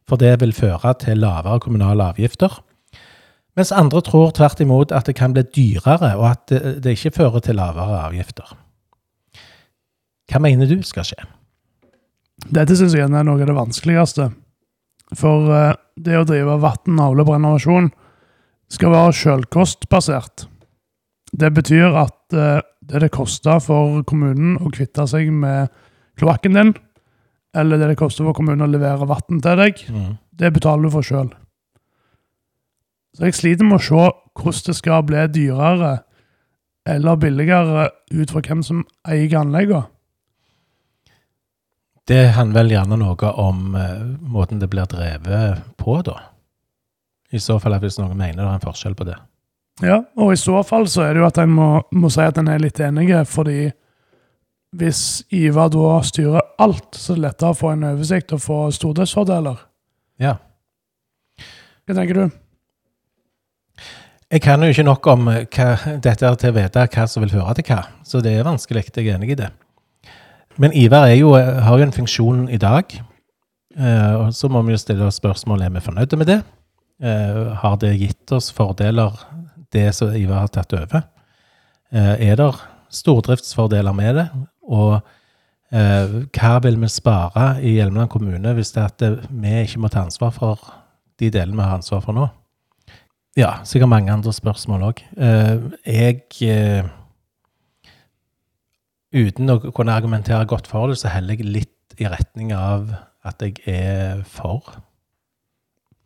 for 0.08 0.16
det 0.16 0.38
vil 0.40 0.54
føre 0.56 0.94
til 1.02 1.20
lavere 1.20 1.60
kommunale 1.60 2.12
avgifter. 2.14 2.62
Mens 3.58 3.72
andre 3.74 4.00
tror 4.06 4.30
tvert 4.30 4.60
imot 4.62 4.92
at 4.94 5.06
det 5.06 5.16
kan 5.18 5.34
bli 5.34 5.42
dyrere, 5.42 6.14
og 6.16 6.30
at 6.30 6.52
det, 6.82 6.94
ikke 6.94 7.16
fører 7.16 7.42
til 7.44 7.58
lavere 7.58 8.04
avgifter. 8.06 8.54
Hva 10.28 10.40
mener 10.44 10.68
du 10.70 10.82
skal 10.86 11.06
skje? 11.08 11.18
Dette 12.54 12.76
syns 12.78 12.94
jeg 12.94 13.08
er 13.08 13.24
noe 13.26 13.40
av 13.40 13.48
det 13.48 13.56
vanskeligste. 13.56 14.28
For 15.16 15.48
eh, 15.50 15.74
det 15.96 16.20
å 16.20 16.26
drive 16.28 16.58
vann, 16.62 17.00
avløp 17.02 17.32
og 17.32 17.38
renovasjon 17.38 17.90
skal 18.72 18.92
være 18.92 19.16
selvkostbasert. 19.16 20.46
Det 21.32 21.50
betyr 21.56 21.96
at 21.98 22.36
eh, 22.36 22.60
det 22.88 23.02
det 23.04 23.10
koster 23.14 23.60
for 23.60 24.02
kommunen 24.08 24.56
å 24.64 24.70
kvitte 24.72 25.06
seg 25.10 25.30
med 25.32 25.68
kloakken 26.18 26.56
din, 26.56 26.72
eller 27.56 27.80
det 27.80 27.92
det 27.92 28.00
koster 28.00 28.24
for 28.24 28.36
kommunen 28.36 28.64
å 28.64 28.70
levere 28.70 29.08
vann 29.08 29.42
til 29.44 29.60
deg, 29.60 29.84
det 30.38 30.52
betaler 30.54 30.88
du 30.88 30.94
for 30.94 31.06
sjøl. 31.06 31.30
Så 33.16 33.28
jeg 33.28 33.34
sliter 33.34 33.66
med 33.66 33.80
å 33.80 33.82
se 33.82 34.08
hvordan 34.38 34.66
det 34.68 34.76
skal 34.78 35.04
bli 35.06 35.22
dyrere 35.34 35.92
eller 36.88 37.16
billigere 37.20 37.88
ut 38.14 38.30
fra 38.30 38.40
hvem 38.40 38.62
som 38.64 38.84
eier 39.08 39.38
anleggene. 39.40 39.88
Det 42.08 42.30
handler 42.32 42.62
vel 42.62 42.72
gjerne 42.72 42.96
noe 42.96 43.30
om 43.36 43.74
eh, 43.76 44.04
måten 44.32 44.62
det 44.62 44.70
blir 44.72 44.86
drevet 44.88 45.60
på, 45.76 45.98
da. 46.06 46.14
I 47.28 47.40
så 47.42 47.58
fall, 47.60 47.76
hvis 47.82 47.98
noen 48.00 48.16
mener 48.16 48.40
det 48.40 48.46
er 48.46 48.54
en 48.54 48.64
forskjell 48.64 48.96
på 48.96 49.04
det. 49.04 49.18
Ja, 49.84 50.00
og 50.18 50.32
i 50.34 50.38
så 50.40 50.62
fall 50.66 50.88
så 50.90 51.04
er 51.06 51.14
det 51.14 51.22
jo 51.22 51.28
at 51.28 51.38
en 51.38 51.52
må, 51.54 51.68
må 51.94 52.10
si 52.10 52.24
at 52.24 52.38
en 52.40 52.50
er 52.50 52.62
litt 52.62 52.80
enige, 52.82 53.22
fordi 53.30 53.68
hvis 54.78 55.02
Ivar 55.32 55.70
da 55.72 56.00
styrer 56.04 56.44
alt, 56.60 56.90
så 56.98 57.14
er 57.14 57.20
det 57.20 57.24
lettere 57.28 57.54
å 57.54 57.56
få 57.56 57.72
en 57.72 57.86
oversikt 57.92 58.34
og 58.36 58.42
få 58.44 58.58
stordriftsfordeler. 58.74 59.62
Ja. 60.20 60.34
Hva 61.88 61.96
tenker 61.96 62.18
du? 62.18 62.36
Jeg 64.28 64.42
kan 64.44 64.60
jo 64.60 64.68
ikke 64.68 64.84
nok 64.84 65.06
om 65.08 65.30
eh, 65.32 65.46
hva, 65.56 65.70
dette 66.04 66.26
er 66.26 66.34
til 66.36 66.52
å 66.52 66.56
vite 66.58 66.84
hva 66.92 67.06
som 67.08 67.24
vil 67.24 67.32
føre 67.32 67.54
til 67.56 67.70
hva, 67.70 67.78
så 68.04 68.20
det 68.24 68.34
er 68.36 68.44
vanskelig. 68.44 68.90
Jeg 68.90 69.06
er 69.06 69.16
enig 69.16 69.32
i 69.32 69.38
det. 69.38 69.48
Men 70.60 70.74
Ivar 70.76 71.06
er 71.08 71.16
jo, 71.16 71.32
har 71.38 71.78
jo 71.78 71.86
en 71.86 71.94
funksjon 71.94 72.44
i 72.52 72.58
dag, 72.60 72.92
eh, 73.78 74.14
og 74.18 74.34
så 74.36 74.50
må 74.52 74.60
vi 74.66 74.74
jo 74.74 74.82
stille 74.82 75.06
oss 75.06 75.20
spørsmål 75.22 75.64
er 75.64 75.72
vi 75.78 75.84
fornøyde 75.86 76.20
med 76.20 76.28
det. 76.28 76.38
Eh, 76.98 77.40
har 77.62 77.78
det 77.80 77.94
gitt 78.02 78.34
oss 78.36 78.50
fordeler, 78.52 79.16
det 79.74 79.92
som 79.96 80.14
Ivar 80.16 80.46
har 80.46 80.52
tatt 80.52 80.74
over? 80.76 81.04
Eh, 81.92 82.14
er 82.30 82.36
det 82.40 82.48
stordriftsfordeler 82.94 83.94
med 83.96 84.18
det? 84.20 84.26
Og 84.68 84.98
eh, 85.72 86.18
hva 86.36 86.52
vil 86.64 86.78
vi 86.80 86.90
spare 86.92 87.50
i 87.62 87.76
Hjelmeland 87.78 88.12
kommune 88.12 88.54
hvis 88.56 88.74
det 88.74 88.82
er 88.82 88.92
at 88.92 89.28
vi 89.28 89.54
ikke 89.62 89.82
må 89.84 89.92
ta 89.92 90.04
ansvar 90.04 90.34
for 90.36 90.68
de 91.18 91.30
delene 91.34 91.58
vi 91.58 91.66
har 91.66 91.80
ansvar 91.80 92.04
for 92.04 92.16
nå? 92.16 92.28
Ja, 93.38 93.58
sikkert 93.68 93.92
mange 93.92 94.12
andre 94.12 94.32
spørsmål 94.34 94.88
òg. 94.90 95.02
jeg 95.86 96.22
eh, 96.42 96.94
Uten 99.08 99.48
å 99.48 99.56
kunne 99.72 99.94
argumentere 99.96 100.44
godt 100.44 100.66
for 100.68 100.90
det, 100.90 100.98
så 101.00 101.08
heller 101.08 101.38
jeg 101.38 101.48
litt 101.48 101.94
i 101.96 102.04
retning 102.04 102.50
av 102.52 102.90
at 103.24 103.40
jeg 103.40 103.62
er 103.64 104.20
for. 104.28 104.66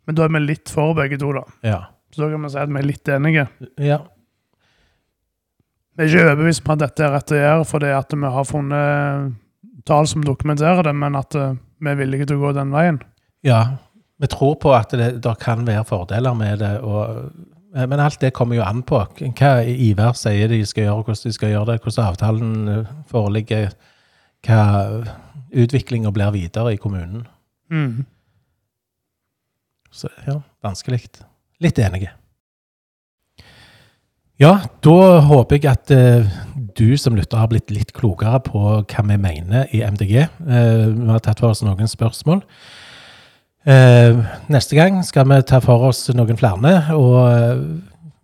Men 0.07 0.15
da 0.15 0.23
er 0.23 0.31
vi 0.31 0.39
litt 0.45 0.71
for 0.71 0.95
begge 0.95 1.19
to, 1.19 1.33
da. 1.35 1.43
Ja. 1.67 1.81
Så 2.13 2.23
da 2.23 2.29
kan 2.31 2.45
vi 2.45 2.51
si 2.53 2.61
at 2.61 2.71
vi 2.71 2.81
er 2.81 2.89
litt 2.89 3.13
enige. 3.13 3.47
ja. 3.81 4.01
Vi 5.93 6.01
er 6.01 6.09
ikke 6.09 6.25
overbevist 6.25 6.63
på 6.65 6.73
at 6.73 6.81
dette 6.81 7.03
er 7.05 7.11
rett 7.13 7.31
å 7.31 7.37
gjøre 7.37 7.65
fordi 7.69 7.89
at 7.93 8.13
vi 8.17 8.29
har 8.33 8.45
funnet 8.49 9.33
tall 9.85 10.07
som 10.09 10.23
dokumenterer 10.25 10.87
det, 10.87 10.93
men 10.97 11.17
at 11.19 11.35
eh, 11.37 11.57
vi 11.83 11.91
er 11.91 11.99
villige 11.99 12.29
til 12.29 12.39
å 12.39 12.47
gå 12.47 12.53
den 12.57 12.71
veien. 12.73 13.01
Ja, 13.45 13.59
vi 14.21 14.29
tror 14.31 14.55
på 14.63 14.71
at 14.73 14.95
det, 14.95 15.09
det 15.23 15.33
kan 15.43 15.65
være 15.67 15.83
fordeler 15.85 16.37
med 16.37 16.63
det, 16.63 16.71
og, 16.81 17.27
eh, 17.75 17.85
men 17.89 18.01
alt 18.01 18.21
det 18.23 18.33
kommer 18.37 18.57
jo 18.57 18.65
an 18.65 18.81
på. 18.87 19.03
Hva 19.21 19.51
Ivar 19.67 20.17
sier 20.17 20.49
de 20.51 20.63
skal 20.65 20.87
gjøre, 20.87 21.03
hvordan 21.09 21.27
de 21.27 21.35
skal 21.37 21.53
gjøre 21.53 21.69
det, 21.73 21.81
hvordan 21.83 22.09
avtalen 22.09 22.73
eh, 22.73 22.95
foreligger, 23.11 23.75
hva 24.47 24.63
utviklinga 25.53 26.13
blir 26.15 26.33
videre 26.33 26.73
i 26.73 26.81
kommunen. 26.81 27.27
Mm. 27.69 28.07
Så 29.93 30.09
ja, 30.25 30.39
vanskelig. 30.65 31.05
Litt 31.63 31.79
enige. 31.79 32.11
Ja, 34.41 34.57
da 34.83 34.97
håper 35.23 35.59
jeg 35.59 35.69
at 35.69 35.91
eh, 35.93 36.25
du 36.75 36.97
som 36.97 37.15
lytter 37.15 37.39
har 37.39 37.51
blitt 37.51 37.71
litt 37.71 37.93
klokere 37.95 38.41
på 38.43 38.61
hva 38.81 39.03
vi 39.07 39.17
mener 39.21 39.69
i 39.71 39.83
MDG. 39.85 40.15
Eh, 40.25 40.87
vi 40.89 41.09
har 41.11 41.21
tatt 41.23 41.43
for 41.43 41.53
oss 41.53 41.63
noen 41.63 41.89
spørsmål. 41.89 42.41
Eh, 43.63 44.19
neste 44.51 44.75
gang 44.75 44.99
skal 45.07 45.29
vi 45.29 45.39
ta 45.47 45.61
for 45.63 45.87
oss 45.87 46.09
noen 46.11 46.39
flere 46.39 46.73
og 46.97 47.21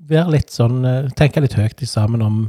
være 0.10 0.34
litt 0.34 0.52
sånn, 0.52 0.82
tenke 1.15 1.43
litt 1.45 1.56
høyt 1.56 1.86
sammen 1.88 2.25
om 2.25 2.39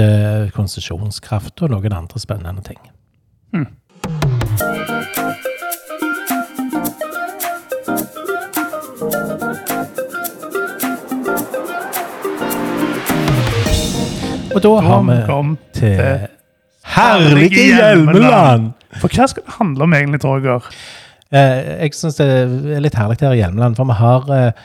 eh, 0.00 0.48
konsesjonskraft 0.56 1.62
og 1.62 1.72
noen 1.76 1.94
andre 1.96 2.20
spennende 2.20 2.64
ting. 2.64 2.80
Hmm. 3.54 3.68
Og 14.56 14.62
da 14.64 14.70
har 14.80 15.02
vi 15.04 15.16
kommet 15.28 15.64
til 15.76 15.98
Herlige 16.96 17.64
Hjelmeland! 17.76 18.70
For 19.02 19.12
hva 19.12 19.26
skal 19.28 19.44
det 19.44 19.56
handle 19.58 19.84
om 19.84 19.92
egentlig, 19.92 20.20
Torger? 20.22 20.64
Eh, 21.28 21.58
jeg 21.82 21.92
syns 21.98 22.16
det 22.16 22.26
er 22.30 22.80
litt 22.80 22.96
herlig 22.96 23.18
her 23.20 23.34
i 23.34 23.42
Hjelmeland, 23.42 23.76
for 23.76 23.90
vi 23.90 23.98
har 23.98 24.30
eh, 24.32 24.62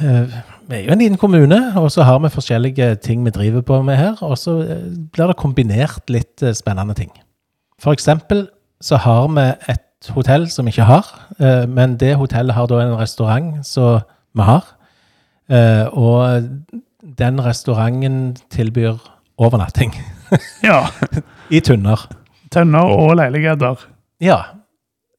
eh, 0.00 0.38
Vi 0.70 0.78
er 0.78 0.86
jo 0.86 0.94
en 0.94 1.02
liten 1.02 1.20
kommune, 1.20 1.58
og 1.76 1.90
så 1.92 2.06
har 2.08 2.22
vi 2.24 2.32
forskjellige 2.32 2.94
ting 3.04 3.26
vi 3.26 3.34
driver 3.34 3.60
på 3.60 3.82
med 3.84 4.00
her. 4.00 4.16
Og 4.24 4.38
så 4.40 4.62
eh, 4.62 4.86
blir 5.12 5.28
det 5.28 5.36
kombinert 5.42 6.08
litt 6.08 6.40
eh, 6.40 6.56
spennende 6.56 6.96
ting. 6.96 7.12
For 7.82 7.92
eksempel 7.92 8.46
så 8.80 8.96
har 8.96 9.28
vi 9.28 9.48
et 9.74 10.12
hotell 10.16 10.48
som 10.48 10.64
vi 10.64 10.72
ikke 10.72 10.88
har, 10.88 11.12
eh, 11.36 11.66
men 11.68 11.98
det 12.00 12.14
hotellet 12.16 12.56
har 12.56 12.70
da 12.70 12.80
en 12.80 12.96
restaurant 12.96 13.58
som 13.66 14.00
vi 14.32 14.48
har. 14.48 14.72
Eh, 15.52 15.84
og 15.92 16.48
den 17.02 17.40
restauranten 17.42 18.36
tilbyr 18.50 18.98
overnatting 19.38 19.94
Ja. 20.62 20.86
i 21.50 21.60
tunner. 21.60 22.06
Tønner 22.52 22.84
og 22.92 23.16
leiligheter. 23.18 23.80
Ja. 24.22 24.36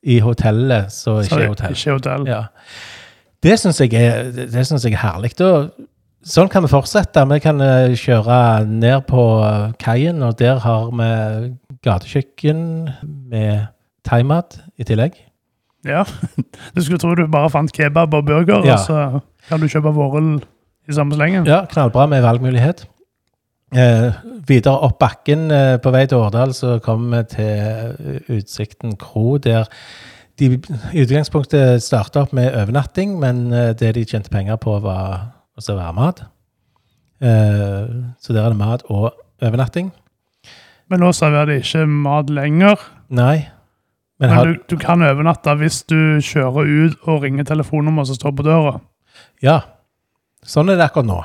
I 0.03 0.19
hotellet, 0.19 0.91
så 0.91 1.19
ikke 1.23 1.29
Sorry, 1.35 1.47
hotell. 1.47 1.71
Ikke 1.75 1.91
hotell. 1.97 2.27
Ja. 2.27 2.41
Det 3.43 3.57
syns 3.59 3.79
jeg, 3.81 3.93
er- 3.93 4.31
det 4.31 4.65
synes 4.67 4.83
jeg 4.85 4.93
er 4.93 5.01
herlig. 5.03 5.33
Sånn 6.23 6.47
kan 6.47 6.63
vi 6.63 6.69
fortsette. 6.71 7.23
Vi 7.27 7.39
kan 7.43 7.59
eh, 7.61 7.95
kjøre 7.99 8.65
ned 8.67 9.01
på 9.09 9.23
eh, 9.43 9.73
kaien, 9.79 10.21
og 10.23 10.37
der 10.39 10.61
har 10.63 10.85
vi 10.95 11.09
gatekjøkken 11.83 12.61
med 13.31 13.65
thaimat 14.07 14.61
i 14.79 14.83
tillegg. 14.87 15.17
Ja. 15.87 16.05
Du 16.75 16.79
skulle 16.81 16.99
tro 17.01 17.11
du 17.15 17.25
bare 17.27 17.49
fant 17.51 17.71
kebab 17.75 18.13
og 18.15 18.25
burger, 18.25 18.63
Ja. 18.65 18.77
og 18.77 18.79
så 18.87 19.19
kan 19.49 19.59
du 19.59 19.67
kjøpe 19.67 19.91
vårel 19.95 20.37
i 20.89 20.95
samme 20.95 21.15
slengen. 21.15 21.47
Ja, 21.47 21.63
Knallbra 21.69 22.07
med 22.11 22.23
valgmulighet. 22.25 22.85
Eh, 23.73 24.13
videre 24.47 24.83
opp 24.85 24.99
bakken 25.01 25.47
eh, 25.51 25.77
på 25.81 25.91
vei 25.95 26.03
til 26.05 26.21
Årdal 26.21 26.51
så 26.53 26.75
kommer 26.83 27.23
vi 27.23 27.37
til 27.37 27.47
eh, 27.49 28.35
Utsikten 28.35 28.97
kro, 29.01 29.39
der 29.41 29.65
de 30.41 30.49
i 30.93 31.03
utgangspunktet 31.03 31.81
starta 31.83 32.23
opp 32.25 32.33
med 32.37 32.53
overnatting, 32.53 33.15
men 33.21 33.47
eh, 33.53 33.71
det 33.77 33.95
de 33.97 34.05
tjente 34.05 34.29
penger 34.33 34.59
på, 34.61 34.75
var 34.83 35.33
å 35.57 35.63
servere 35.63 35.93
mat. 35.97 36.23
Eh, 37.23 37.89
så 38.19 38.35
der 38.35 38.43
er 38.43 38.53
det 38.53 38.61
mat 38.61 38.85
og 38.89 39.11
overnatting. 39.41 39.91
Men 40.91 41.01
nå 41.01 41.13
serverer 41.15 41.53
de 41.53 41.59
ikke 41.63 41.85
mat 41.89 42.29
lenger. 42.33 42.81
Nei. 43.09 43.47
Men 44.19 44.29
Men 44.29 44.37
har, 44.37 44.45
du, 44.45 44.59
du 44.69 44.77
kan 44.77 45.01
overnatte 45.01 45.55
hvis 45.57 45.81
du 45.89 46.19
kjører 46.21 46.67
ut 46.69 47.07
og 47.09 47.23
ringer 47.23 47.47
telefonnummer 47.49 48.05
som 48.05 48.17
står 48.19 48.35
på 48.37 48.45
døra. 48.45 48.77
Ja. 49.41 49.61
Sånn 50.43 50.69
er 50.69 50.79
det 50.79 50.85
akkurat 50.89 51.07
nå. 51.09 51.19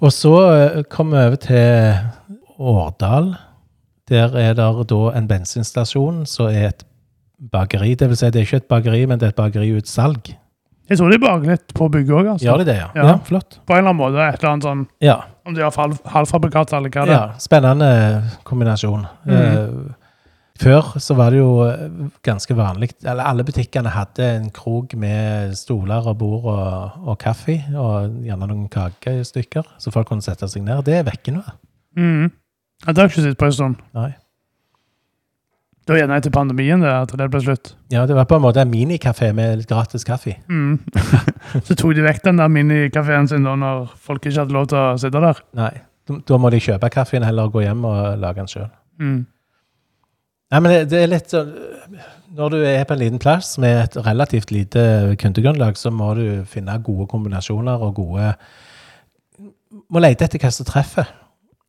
Og 0.00 0.12
så 0.16 0.34
eh, 0.54 0.82
kommer 0.88 1.18
vi 1.20 1.26
over 1.28 1.40
til 1.44 2.60
Årdal. 2.60 3.32
Der 4.10 4.36
er 4.36 4.54
det 4.58 4.68
da 4.90 5.00
en 5.14 5.28
bensinstasjon 5.30 6.24
som 6.26 6.48
er 6.50 6.70
et 6.72 6.84
bakeri. 7.52 7.94
Det 7.94 8.08
vil 8.10 8.18
si, 8.18 8.30
det 8.32 8.40
er 8.42 8.48
ikke 8.48 8.62
et 8.64 8.70
bakeri, 8.72 9.04
men 9.06 9.20
det 9.20 9.28
er 9.28 9.34
et 9.34 9.38
bakeriutsalg. 9.42 10.32
Jeg 10.90 10.98
tror 10.98 11.12
de 11.12 11.18
baker 11.22 11.52
litt 11.52 11.74
på 11.78 11.86
bygget 11.92 12.16
òg. 12.18 12.28
Altså. 12.32 12.46
Gjør 12.48 12.62
de 12.64 12.64
det, 12.66 12.78
ja? 12.80 12.88
Ja. 12.98 13.04
Ja, 13.12 13.18
flott. 13.28 13.60
På 13.68 13.76
en 13.76 13.84
eller 13.84 13.92
annen 13.92 14.00
måte. 14.00 14.24
et 14.26 14.40
eller 14.42 14.52
annet 14.56 14.66
sånn, 14.66 14.86
Ja. 15.04 15.20
Om 15.46 15.54
de 15.54 15.62
har 15.62 15.72
halv, 15.76 16.00
halvfabrikat 16.04 16.72
eller 16.76 16.90
hva 16.90 17.04
det 17.06 17.14
er. 17.14 17.20
ja 17.20 17.38
spennende 17.38 17.90
kombinasjon. 18.44 19.06
Mhm. 19.24 19.36
Eh, 19.36 19.94
før 20.60 20.92
så 21.00 21.14
var 21.18 21.32
det 21.32 21.40
jo 21.40 21.50
eh, 21.64 21.86
ganske 22.26 22.54
vanlig 22.56 22.90
Eller 23.02 23.24
alle 23.24 23.44
butikkene 23.48 23.90
hadde 23.94 24.26
en 24.36 24.48
krok 24.54 24.92
med 25.00 25.54
stoler 25.58 26.06
og 26.10 26.18
bord 26.20 26.44
og, 26.52 27.04
og 27.08 27.18
kaffe, 27.22 27.56
og 27.74 28.20
gjerne 28.26 28.48
noen 28.50 28.68
kakestykker, 28.72 29.66
så 29.80 29.92
folk 29.94 30.08
kunne 30.12 30.22
sette 30.24 30.48
seg 30.52 30.62
ned. 30.66 30.84
Det 30.86 30.98
er 31.00 31.06
vekke 31.08 31.34
nå. 31.36 31.42
Mm. 31.98 32.28
Ja, 32.86 32.92
det 32.92 32.96
har 33.02 33.08
jeg 33.08 33.14
ikke 33.16 33.26
sett 33.28 33.40
på 33.40 33.48
en 33.50 33.56
stund. 33.56 33.80
Nei. 33.96 34.10
Det 35.80 35.94
var 35.96 36.02
gjerne 36.02 36.16
etter 36.20 36.30
pandemien 36.30 36.82
det, 36.84 36.90
at 36.92 37.12
det 37.18 37.26
ble 37.32 37.40
slutt. 37.42 37.72
Ja, 37.90 38.04
det 38.06 38.14
var 38.14 38.26
på 38.30 38.36
en 38.36 38.44
måte 38.44 38.60
en 38.62 38.70
minikafé 38.70 39.32
med 39.34 39.62
litt 39.62 39.70
gratis 39.70 40.04
kaffe. 40.06 40.36
Mm. 40.52 40.76
Så 41.66 41.74
tok 41.74 41.96
de 41.96 42.04
vekk 42.04 42.20
den 42.28 42.38
der 42.38 42.52
minikafeen 42.52 43.26
sin 43.30 43.48
da 43.48 43.56
når 43.58 43.88
folk 43.98 44.22
ikke 44.28 44.42
hadde 44.44 44.54
lov 44.54 44.68
til 44.70 44.78
å 44.78 44.84
sitte 45.00 45.22
der. 45.24 45.40
Nei, 45.58 45.72
da- 46.06 46.20
da 46.30 46.38
må 46.38 46.52
de 46.54 46.60
kjøpe 46.62 46.92
kaffen 46.94 47.26
heller 47.26 47.48
og 47.48 47.56
gå 47.56 47.64
hjem 47.64 47.82
og 47.88 48.20
lage 48.22 48.38
den 48.44 48.52
sjøl. 48.52 48.68
Mm. 49.02 49.18
Nei, 50.50 50.58
men 50.58 50.72
det, 50.72 50.80
det 50.90 51.02
er 51.04 51.12
litt 51.12 51.30
sånn 51.30 51.52
Når 52.34 52.52
du 52.52 52.58
er 52.64 52.82
på 52.86 52.96
en 52.96 53.02
liten 53.02 53.22
plass 53.22 53.52
med 53.62 53.84
et 53.84 53.96
relativt 54.06 54.50
lite 54.54 54.82
kundegrunnlag, 55.20 55.78
så 55.78 55.92
må 55.94 56.12
du 56.18 56.42
finne 56.50 56.78
gode 56.86 57.06
kombinasjoner 57.10 57.82
og 57.86 57.96
gode 58.00 58.32
Må 59.90 60.02
lete 60.02 60.26
etter 60.26 60.42
hva 60.42 60.50
som 60.54 60.66
treffer. 60.66 61.06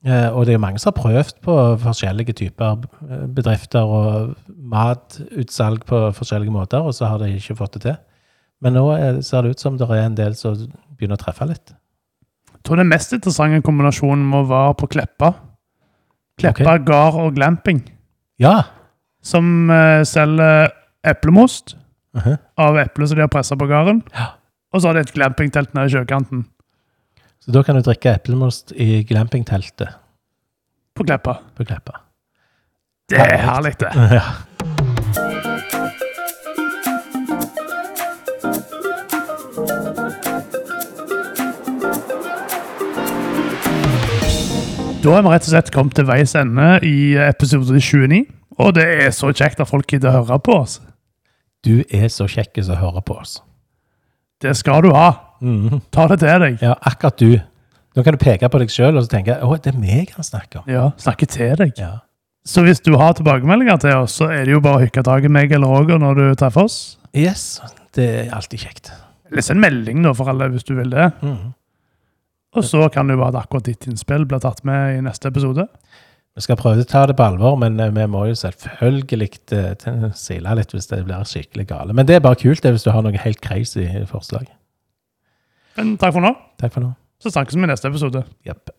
Eh, 0.02 0.30
og 0.34 0.48
det 0.48 0.56
er 0.56 0.62
mange 0.62 0.82
som 0.82 0.90
har 0.90 0.98
prøvd 0.98 1.36
på 1.46 1.56
forskjellige 1.84 2.34
typer 2.40 2.88
eh, 3.06 3.26
bedrifter 3.30 3.86
og 3.86 4.32
matutsalg 4.50 5.86
på 5.86 6.00
forskjellige 6.18 6.54
måter, 6.54 6.82
og 6.82 6.96
så 6.98 7.12
har 7.12 7.22
de 7.22 7.30
ikke 7.36 7.60
fått 7.60 7.78
det 7.78 7.84
til. 7.86 8.00
Men 8.66 8.78
nå 8.78 8.88
er, 8.96 9.22
ser 9.26 9.46
det 9.46 9.54
ut 9.54 9.62
som 9.62 9.78
det 9.78 9.86
er 9.90 10.08
en 10.08 10.18
del 10.18 10.34
som 10.38 10.58
begynner 10.98 11.20
å 11.20 11.22
treffe 11.22 11.46
litt. 11.50 11.74
Jeg 12.50 12.66
tror 12.66 12.82
den 12.82 12.90
mest 12.90 13.14
interessante 13.14 13.62
kombinasjonen 13.66 14.26
må 14.34 14.42
være 14.50 14.74
på 14.82 14.90
Kleppa. 14.96 15.32
Kleppa 16.42 16.80
gard 16.86 17.22
og 17.22 17.38
glamping. 17.38 17.84
Ja! 18.42 18.56
Som 19.24 19.70
eh, 19.70 20.02
selger 20.08 20.72
eplemost 21.08 21.76
Mhm. 22.14 22.34
av 22.60 22.76
eple 22.82 23.06
som 23.08 23.16
de 23.16 23.22
har 23.24 23.30
pressa 23.32 23.56
på 23.56 23.68
gården. 23.70 24.02
Ja. 24.14 24.26
Og 24.74 24.82
så 24.82 24.90
har 24.90 24.98
de 24.98 25.00
et 25.06 25.14
glampingtelt 25.16 25.74
nede 25.74 25.88
i 25.88 25.94
sjøkanten 25.94 26.42
Så 27.40 27.54
da 27.56 27.62
kan 27.64 27.76
du 27.78 27.82
drikke 27.82 28.12
eplemost 28.18 28.74
i 28.76 29.04
glampingteltet 29.08 29.94
på 30.96 31.06
Kleppa. 31.08 31.38
på 31.56 31.66
Kleppa. 31.66 32.02
Det 33.10 33.18
er 33.20 33.38
herlig, 33.46 33.78
det. 33.80 33.90
Ja. 34.18 34.26
Da 45.02 45.16
er 45.18 45.24
vi 45.26 45.32
rett 45.34 45.48
og 45.48 45.50
slett 45.50 45.70
kommet 45.74 45.96
til 45.98 46.06
veis 46.06 46.36
ende 46.38 46.66
i 46.86 47.16
episode 47.18 47.80
29. 47.82 48.20
Og 48.62 48.74
det 48.78 48.84
er 48.86 49.14
så 49.16 49.32
kjekt 49.34 49.62
at 49.64 49.70
folk 49.70 49.88
gidder 49.90 50.12
å 50.12 50.20
høre 50.22 50.38
på 50.46 50.58
oss. 50.62 50.76
Du 51.66 51.82
er 51.90 52.06
så 52.14 52.28
kjekk 52.30 52.60
som 52.66 52.78
hører 52.78 53.02
på 53.06 53.16
oss. 53.18 53.40
Det 54.42 54.54
skal 54.58 54.84
du 54.86 54.92
ha. 54.94 55.08
Mm. 55.42 55.80
Ta 55.94 56.06
det 56.12 56.20
til 56.22 56.44
deg. 56.46 56.60
Ja, 56.62 56.76
akkurat 56.86 57.18
du. 57.18 57.40
Nå 57.98 58.04
kan 58.06 58.14
du 58.16 58.22
peke 58.22 58.50
på 58.50 58.62
deg 58.62 58.70
sjøl 58.72 58.94
og 59.00 59.06
så 59.08 59.12
tenke 59.16 59.40
å, 59.42 59.56
det 59.58 59.74
er 59.74 59.80
meg 59.82 60.14
han 60.16 60.26
snakker 60.26 60.62
om. 60.62 60.70
Ja, 60.70 60.84
Snakke 61.02 61.28
til 61.30 61.56
deg. 61.60 61.74
Ja. 61.82 61.96
Så 62.46 62.62
hvis 62.66 62.82
du 62.86 62.94
har 62.98 63.18
tilbakemeldinger 63.18 63.82
til 63.82 63.98
oss, 64.04 64.20
så 64.22 64.30
er 64.34 64.46
det 64.46 64.54
jo 64.54 64.62
bare 64.64 64.80
å 64.80 64.84
hykke 64.86 65.04
tak 65.06 65.26
i 65.26 65.32
meg 65.34 65.54
eller 65.54 65.70
Roger 65.70 65.98
når 66.02 66.18
du 66.22 66.24
treffer 66.40 66.70
oss. 66.70 66.78
Yes, 67.18 67.58
det 67.98 68.06
er 68.22 68.32
alltid 68.38 68.68
kjekt. 68.68 68.94
Eller 69.32 69.46
send 69.46 69.62
melding 69.66 70.06
da 70.06 70.14
for 70.18 70.30
alle 70.30 70.50
hvis 70.54 70.66
du 70.70 70.76
vil 70.78 70.94
det. 70.94 71.10
Mhm. 71.26 71.50
Og 72.58 72.66
så 72.68 72.88
kan 72.92 73.08
det 73.08 73.16
jo 73.16 73.22
være 73.22 73.38
at 73.38 73.46
akkurat 73.46 73.68
ditt 73.70 73.88
innspill 73.88 74.26
blir 74.28 74.42
tatt 74.44 74.64
med 74.68 74.98
i 74.98 75.04
neste 75.06 75.30
episode. 75.32 75.68
Vi 76.36 76.44
skal 76.46 76.60
prøve 76.60 76.84
å 76.84 76.88
ta 76.88 77.04
det 77.08 77.18
på 77.20 77.26
alvor, 77.28 77.58
men 77.60 77.80
eh, 77.80 77.92
vi 77.92 78.08
må 78.12 78.26
jo 78.30 78.36
selvfølgelig 78.40 79.30
eh, 79.56 80.06
sile 80.16 80.56
litt 80.60 80.76
hvis 80.76 80.88
det 80.92 81.04
blir 81.08 81.28
skikkelig 81.28 81.68
gale. 81.72 81.96
Men 81.96 82.08
det 82.08 82.18
er 82.18 82.24
bare 82.24 82.40
kult 82.40 82.64
det 82.64 82.74
hvis 82.76 82.88
du 82.88 82.92
har 82.96 83.04
noe 83.04 83.24
helt 83.24 83.44
crazy 83.44 83.88
forslag. 84.08 84.48
Men 85.80 85.96
takk 86.00 86.16
for 86.16 86.24
nå. 86.24 86.36
Takk 86.60 86.76
for 86.76 86.88
nå. 86.88 86.94
Så 87.22 87.32
snakkes 87.36 87.56
vi 87.60 87.68
i 87.68 87.72
neste 87.72 87.92
episode. 87.92 88.24
Jepp. 88.48 88.72